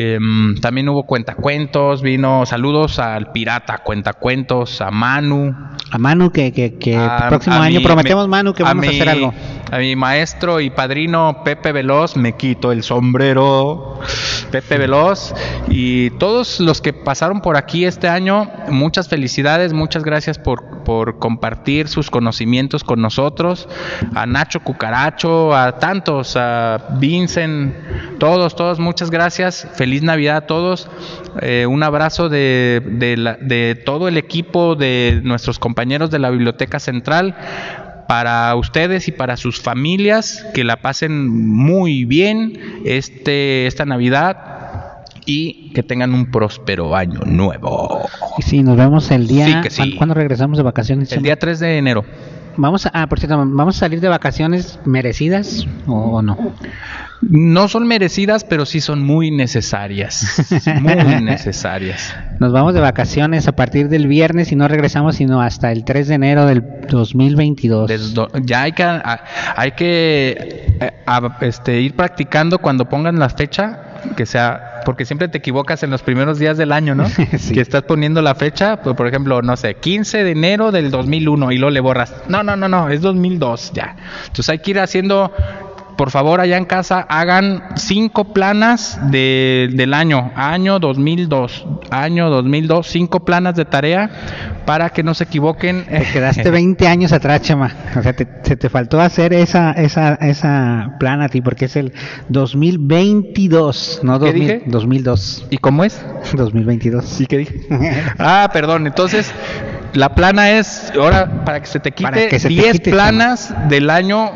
Em, 0.00 0.54
también 0.60 0.88
hubo 0.88 1.02
cuentacuentos, 1.06 2.02
vino 2.02 2.46
saludos 2.46 3.00
al 3.00 3.32
pirata 3.32 3.78
cuentacuentos, 3.78 4.80
a 4.80 4.92
Manu. 4.92 5.52
a 5.90 5.98
Manu, 5.98 6.30
que, 6.30 6.52
que, 6.52 6.74
que 6.74 6.96
a- 6.96 7.18
el 7.24 7.28
próximo 7.30 7.56
año 7.56 7.80
mi- 7.80 7.84
prometemos, 7.84 8.26
me- 8.26 8.30
Manu, 8.30 8.54
que 8.54 8.62
vamos 8.62 8.84
a, 8.86 8.88
mi- 8.88 8.94
hacer 8.94 9.08
algo. 9.08 9.34
A 9.70 9.78
mi 9.78 9.96
maestro 9.96 10.60
y 10.60 10.70
padrino 10.70 11.42
Pepe 11.44 11.72
Veloz, 11.72 12.16
me 12.16 12.32
quito 12.32 12.72
el 12.72 12.82
sombrero. 12.82 14.00
Pepe 14.50 14.78
Veloz 14.78 15.34
y 15.68 16.08
todos 16.10 16.58
los 16.60 16.80
que 16.80 16.94
pasaron 16.94 17.42
por 17.42 17.58
aquí 17.58 17.84
este 17.84 18.08
año, 18.08 18.50
muchas 18.70 19.08
felicidades, 19.08 19.74
muchas 19.74 20.04
gracias 20.04 20.38
por, 20.38 20.84
por 20.84 21.18
compartir 21.18 21.88
sus 21.88 22.10
conocimientos 22.10 22.82
con 22.82 23.02
nosotros. 23.02 23.68
A 24.14 24.24
Nacho 24.24 24.60
Cucaracho, 24.60 25.54
a 25.54 25.78
tantos, 25.78 26.34
a 26.36 26.86
Vincent, 26.98 27.74
todos, 28.18 28.56
todos, 28.56 28.78
muchas 28.78 29.10
gracias. 29.10 29.68
Feliz 29.74 30.02
Navidad 30.02 30.36
a 30.36 30.46
todos. 30.46 30.88
Eh, 31.42 31.66
un 31.66 31.82
abrazo 31.82 32.30
de, 32.30 32.80
de 32.80 33.74
todo 33.74 34.08
el 34.08 34.16
equipo 34.16 34.76
de 34.76 35.20
nuestros 35.24 35.58
compañeros 35.58 36.10
de 36.10 36.20
la 36.20 36.30
Biblioteca 36.30 36.80
Central 36.80 37.36
para 38.08 38.54
ustedes 38.56 39.06
y 39.06 39.12
para 39.12 39.36
sus 39.36 39.60
familias 39.60 40.44
que 40.54 40.64
la 40.64 40.80
pasen 40.80 41.28
muy 41.28 42.06
bien 42.06 42.58
este 42.84 43.66
esta 43.66 43.84
Navidad 43.84 45.04
y 45.26 45.70
que 45.74 45.82
tengan 45.82 46.14
un 46.14 46.30
próspero 46.30 46.96
año 46.96 47.20
nuevo. 47.26 48.08
Y 48.38 48.42
sí, 48.42 48.62
nos 48.62 48.78
vemos 48.78 49.10
el 49.10 49.26
día. 49.26 49.46
Sí 49.46 49.54
que 49.62 49.70
sí. 49.70 49.94
¿Cuándo 49.96 50.14
regresamos 50.14 50.56
de 50.56 50.64
vacaciones? 50.64 51.12
El 51.12 51.22
día 51.22 51.38
3 51.38 51.60
de 51.60 51.78
enero. 51.78 52.04
Vamos 52.60 52.86
a, 52.86 52.90
ah, 52.92 53.06
por 53.06 53.20
cierto, 53.20 53.36
¿vamos 53.38 53.76
a 53.76 53.78
salir 53.80 54.00
de 54.00 54.08
vacaciones 54.08 54.78
merecidas 54.84 55.64
o, 55.86 56.20
no? 56.22 56.36
No 57.22 57.68
son 57.68 57.86
merecidas, 57.86 58.44
pero 58.44 58.66
sí 58.66 58.80
son 58.80 59.02
muy 59.04 59.30
necesarias. 59.30 60.42
Muy 60.80 60.94
necesarias. 61.22 62.14
Nos 62.40 62.52
vamos 62.52 62.74
de 62.74 62.80
vacaciones 62.80 63.48
a 63.48 63.52
partir 63.52 63.88
del 63.88 64.06
viernes 64.08 64.52
y 64.52 64.56
no 64.56 64.68
regresamos 64.68 65.16
sino 65.16 65.40
hasta 65.40 65.72
el 65.72 65.84
3 65.84 66.08
de 66.08 66.14
enero 66.14 66.46
del 66.46 66.62
2022. 66.88 67.88
Desde 67.88 68.12
do- 68.14 68.28
ya 68.42 68.62
hay 68.62 68.72
que, 68.72 68.82
hay 69.56 69.72
que 69.72 70.66
eh, 70.80 70.92
a- 71.06 71.38
este, 71.40 71.80
ir 71.80 71.94
practicando 71.94 72.58
cuando 72.58 72.88
pongan 72.88 73.18
la 73.18 73.28
fecha, 73.28 73.80
que 74.16 74.26
sea, 74.26 74.67
porque 74.84 75.04
siempre 75.04 75.28
te 75.28 75.38
equivocas 75.38 75.82
en 75.82 75.90
los 75.90 76.02
primeros 76.02 76.38
días 76.38 76.56
del 76.56 76.72
año, 76.72 76.94
¿no? 76.94 77.06
Sí. 77.38 77.54
Que 77.54 77.60
estás 77.60 77.82
poniendo 77.82 78.22
la 78.22 78.34
fecha, 78.34 78.82
pues, 78.82 78.96
por 78.96 79.06
ejemplo, 79.06 79.42
no 79.42 79.56
sé, 79.56 79.74
15 79.74 80.24
de 80.24 80.30
enero 80.30 80.72
del 80.72 80.90
2001 80.90 81.52
y 81.52 81.58
luego 81.58 81.70
le 81.70 81.80
borras. 81.80 82.14
No, 82.28 82.42
no, 82.42 82.56
no, 82.56 82.68
no, 82.68 82.88
es 82.88 83.00
2002 83.00 83.72
ya. 83.74 83.96
Entonces 84.26 84.48
hay 84.48 84.58
que 84.58 84.72
ir 84.72 84.80
haciendo, 84.80 85.32
por 85.98 86.12
favor, 86.12 86.40
allá 86.40 86.56
en 86.56 86.64
casa, 86.64 87.04
hagan 87.08 87.64
cinco 87.74 88.32
planas 88.32 89.00
de- 89.10 89.68
del 89.72 89.92
año, 89.94 90.30
año 90.36 90.78
2002, 90.78 91.66
año 91.90 92.30
2002, 92.30 92.86
cinco 92.86 93.24
planas 93.24 93.56
de 93.56 93.64
tarea 93.64 94.08
para 94.64 94.90
que 94.90 95.02
no 95.02 95.12
se 95.14 95.24
equivoquen. 95.24 95.84
Te 95.86 96.04
quedaste 96.12 96.48
20 96.52 96.86
años 96.86 97.12
atrás, 97.12 97.42
Chema. 97.42 97.72
O 97.96 98.02
sea, 98.02 98.12
te, 98.12 98.28
se 98.44 98.56
te 98.56 98.68
faltó 98.70 99.00
hacer 99.00 99.32
esa, 99.32 99.72
esa, 99.72 100.14
esa 100.14 100.94
plan 101.00 101.20
a 101.20 101.28
ti 101.28 101.40
porque 101.40 101.64
es 101.64 101.74
el 101.74 101.92
2022, 102.28 104.00
no 104.04 104.20
¿Qué 104.20 104.26
2000, 104.26 104.40
dije? 104.40 104.62
2002. 104.66 105.46
¿Y 105.50 105.58
cómo 105.58 105.82
es? 105.82 106.00
2022. 106.32 107.04
¿Sí 107.06 107.26
que 107.26 107.38
dije? 107.38 107.60
ah, 108.20 108.48
perdón. 108.52 108.86
Entonces, 108.86 109.32
la 109.94 110.14
plana 110.14 110.52
es, 110.52 110.92
ahora, 110.94 111.44
para 111.44 111.58
que 111.60 111.66
se 111.66 111.80
te 111.80 111.90
quite, 111.90 112.28
que 112.28 112.38
se 112.38 112.46
te 112.46 112.54
10 112.54 112.72
quite, 112.74 112.90
planas 112.92 113.52
del 113.68 113.90
año 113.90 114.30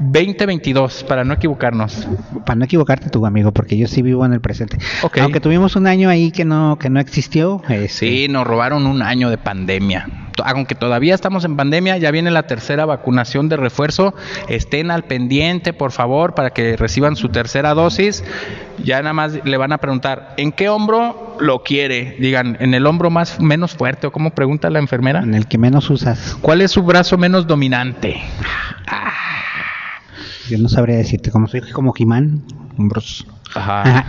2022, 0.00 1.04
para 1.04 1.24
no 1.24 1.34
equivocarnos. 1.34 2.08
Para 2.44 2.56
no 2.56 2.64
equivocarte 2.64 3.10
tú, 3.10 3.24
amigo, 3.26 3.52
porque 3.52 3.76
yo 3.76 3.86
sí 3.86 4.02
vivo 4.02 4.24
en 4.24 4.32
el 4.32 4.40
presente. 4.40 4.78
Aunque 5.20 5.40
tuvimos 5.40 5.76
un 5.76 5.86
año 5.86 6.08
ahí 6.08 6.30
que 6.30 6.44
no, 6.44 6.78
que 6.78 6.90
no 6.90 7.00
existió. 7.00 7.62
este, 7.68 7.88
Sí, 7.88 8.26
nos 8.28 8.46
robaron 8.46 8.86
un 8.86 9.02
año 9.02 9.30
de 9.30 9.38
pandemia. 9.38 10.08
Aunque 10.44 10.76
todavía 10.76 11.14
estamos 11.14 11.44
en 11.44 11.56
pandemia, 11.56 11.98
ya 11.98 12.10
viene 12.10 12.30
la 12.30 12.44
tercera 12.44 12.86
vacunación 12.86 13.48
de 13.48 13.56
refuerzo. 13.56 14.14
Estén 14.48 14.90
al 14.90 15.04
pendiente, 15.04 15.72
por 15.72 15.90
favor, 15.90 16.34
para 16.34 16.50
que 16.50 16.76
reciban 16.76 17.16
su 17.16 17.28
tercera 17.28 17.74
dosis. 17.74 18.22
Ya 18.82 18.98
nada 19.02 19.12
más 19.12 19.44
le 19.44 19.56
van 19.56 19.72
a 19.72 19.78
preguntar, 19.78 20.34
¿en 20.36 20.52
qué 20.52 20.68
hombro 20.68 21.36
lo 21.40 21.64
quiere? 21.64 22.16
Digan, 22.20 22.56
¿en 22.60 22.74
el 22.74 22.86
hombro 22.86 23.10
más 23.10 23.40
menos 23.40 23.74
fuerte 23.74 24.06
o 24.06 24.12
cómo 24.12 24.30
pregunta 24.30 24.70
la 24.70 24.78
enfermera? 24.78 25.20
En 25.20 25.34
el 25.34 25.46
que 25.46 25.58
menos 25.58 25.90
usas. 25.90 26.36
¿Cuál 26.40 26.60
es 26.60 26.70
su 26.70 26.82
brazo 26.82 27.18
menos 27.18 27.46
dominante? 27.46 28.20
Yo 30.48 30.58
no 30.58 30.68
sabría 30.68 30.96
decirte, 30.96 31.30
como 31.30 31.46
soy 31.48 31.60
como 31.72 31.92
Jimán. 31.92 32.42
hombros. 32.78 33.26
Ajá. 33.54 33.80
Ajá. 33.82 34.06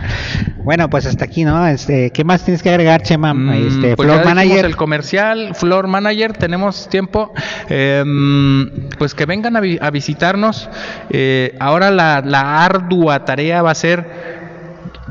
Bueno, 0.64 0.90
pues 0.90 1.06
hasta 1.06 1.24
aquí, 1.24 1.44
¿no? 1.44 1.66
Este, 1.66 2.10
¿Qué 2.10 2.24
más 2.24 2.44
tienes 2.44 2.62
que 2.62 2.68
agregar, 2.68 3.02
Chema? 3.02 3.32
Mm, 3.32 3.50
este, 3.68 3.96
pues 3.96 4.06
Floor 4.08 4.24
Manager. 4.24 4.64
el 4.66 4.76
comercial, 4.76 5.54
Floor 5.54 5.86
Manager, 5.86 6.34
tenemos 6.34 6.88
tiempo. 6.90 7.32
Em, 7.70 8.70
pues 8.98 9.14
que 9.14 9.24
vengan 9.26 9.56
a, 9.56 9.60
vi- 9.60 9.78
a 9.80 9.90
visitarnos. 9.90 10.68
Eh, 11.08 11.56
ahora 11.58 11.90
la, 11.90 12.20
la 12.24 12.64
ardua 12.64 13.24
tarea 13.24 13.62
va 13.62 13.70
a 13.70 13.74
ser 13.74 14.39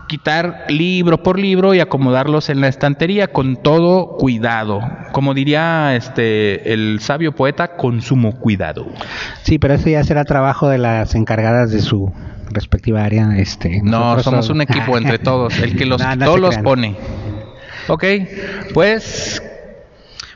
quitar 0.09 0.65
libro 0.67 1.23
por 1.23 1.39
libro 1.39 1.73
y 1.73 1.79
acomodarlos 1.79 2.49
en 2.49 2.59
la 2.59 2.67
estantería 2.67 3.29
con 3.29 3.55
todo 3.55 4.17
cuidado. 4.17 4.81
Como 5.13 5.33
diría 5.33 5.95
este 5.95 6.73
el 6.73 6.99
sabio 6.99 7.33
poeta, 7.33 7.77
con 7.77 8.01
sumo 8.01 8.37
cuidado. 8.37 8.85
Sí, 9.43 9.57
pero 9.59 9.75
eso 9.75 9.87
ya 9.89 10.03
será 10.03 10.25
trabajo 10.25 10.67
de 10.67 10.79
las 10.79 11.15
encargadas 11.15 11.71
de 11.71 11.79
su 11.79 12.11
respectiva 12.51 13.03
área. 13.05 13.37
Este, 13.37 13.81
No, 13.83 14.19
somos 14.19 14.49
un 14.49 14.61
equipo 14.61 14.97
entre 14.97 15.19
todos, 15.19 15.57
el 15.59 15.77
que 15.77 15.85
los, 15.85 16.01
No, 16.01 16.15
no 16.17 16.25
todos 16.25 16.35
se 16.35 16.41
los 16.41 16.49
crean. 16.49 16.63
pone. 16.65 16.95
Ok, 17.87 18.03
pues 18.73 19.41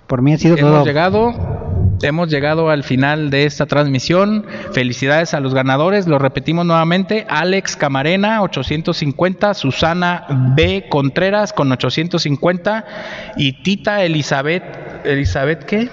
Por 0.07 0.21
mí 0.21 0.33
ha 0.33 0.37
sido 0.37 0.55
hemos 0.57 0.71
todo. 0.71 0.85
llegado, 0.85 1.72
hemos 2.01 2.29
llegado 2.29 2.69
al 2.69 2.83
final 2.83 3.29
de 3.29 3.45
esta 3.45 3.65
transmisión. 3.65 4.45
Felicidades 4.71 5.33
a 5.33 5.39
los 5.39 5.53
ganadores. 5.53 6.07
Lo 6.07 6.19
repetimos 6.19 6.65
nuevamente: 6.65 7.25
Alex 7.29 7.75
Camarena 7.75 8.41
850, 8.41 9.53
Susana 9.53 10.25
B 10.55 10.85
Contreras 10.89 11.53
con 11.53 11.71
850 11.71 12.85
y 13.37 13.63
Tita 13.63 14.03
Elizabeth, 14.03 15.05
Elizabeth 15.05 15.63
qué? 15.65 15.89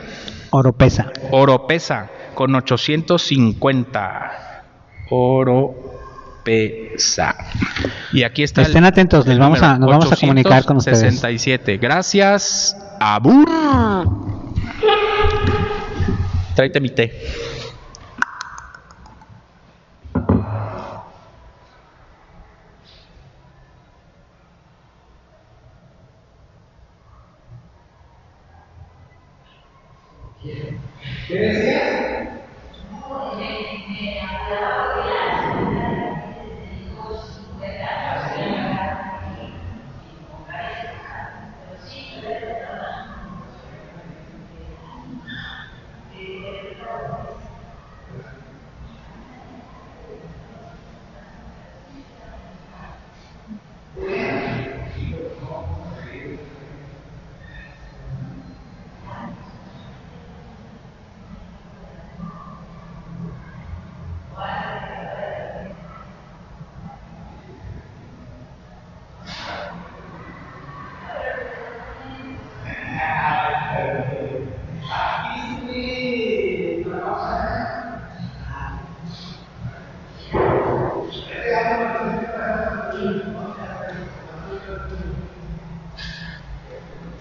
Oropesa. 0.50 1.12
Oropesa 1.30 2.10
con 2.34 2.54
850. 2.54 4.62
Oropesa. 5.10 7.34
Y 8.12 8.22
aquí 8.22 8.42
está. 8.42 8.62
Estén 8.62 8.84
atentos, 8.84 9.26
les 9.26 9.38
vamos 9.38 9.62
a, 9.62 9.78
nos 9.78 9.90
vamos 9.90 10.12
a 10.12 10.16
comunicar 10.16 10.64
con 10.64 10.78
ustedes. 10.78 11.00
67. 11.00 11.78
Gracias. 11.78 12.76
Abur. 12.98 14.29
Tráete 16.54 16.80
mi 16.80 16.90
té. 16.90 17.10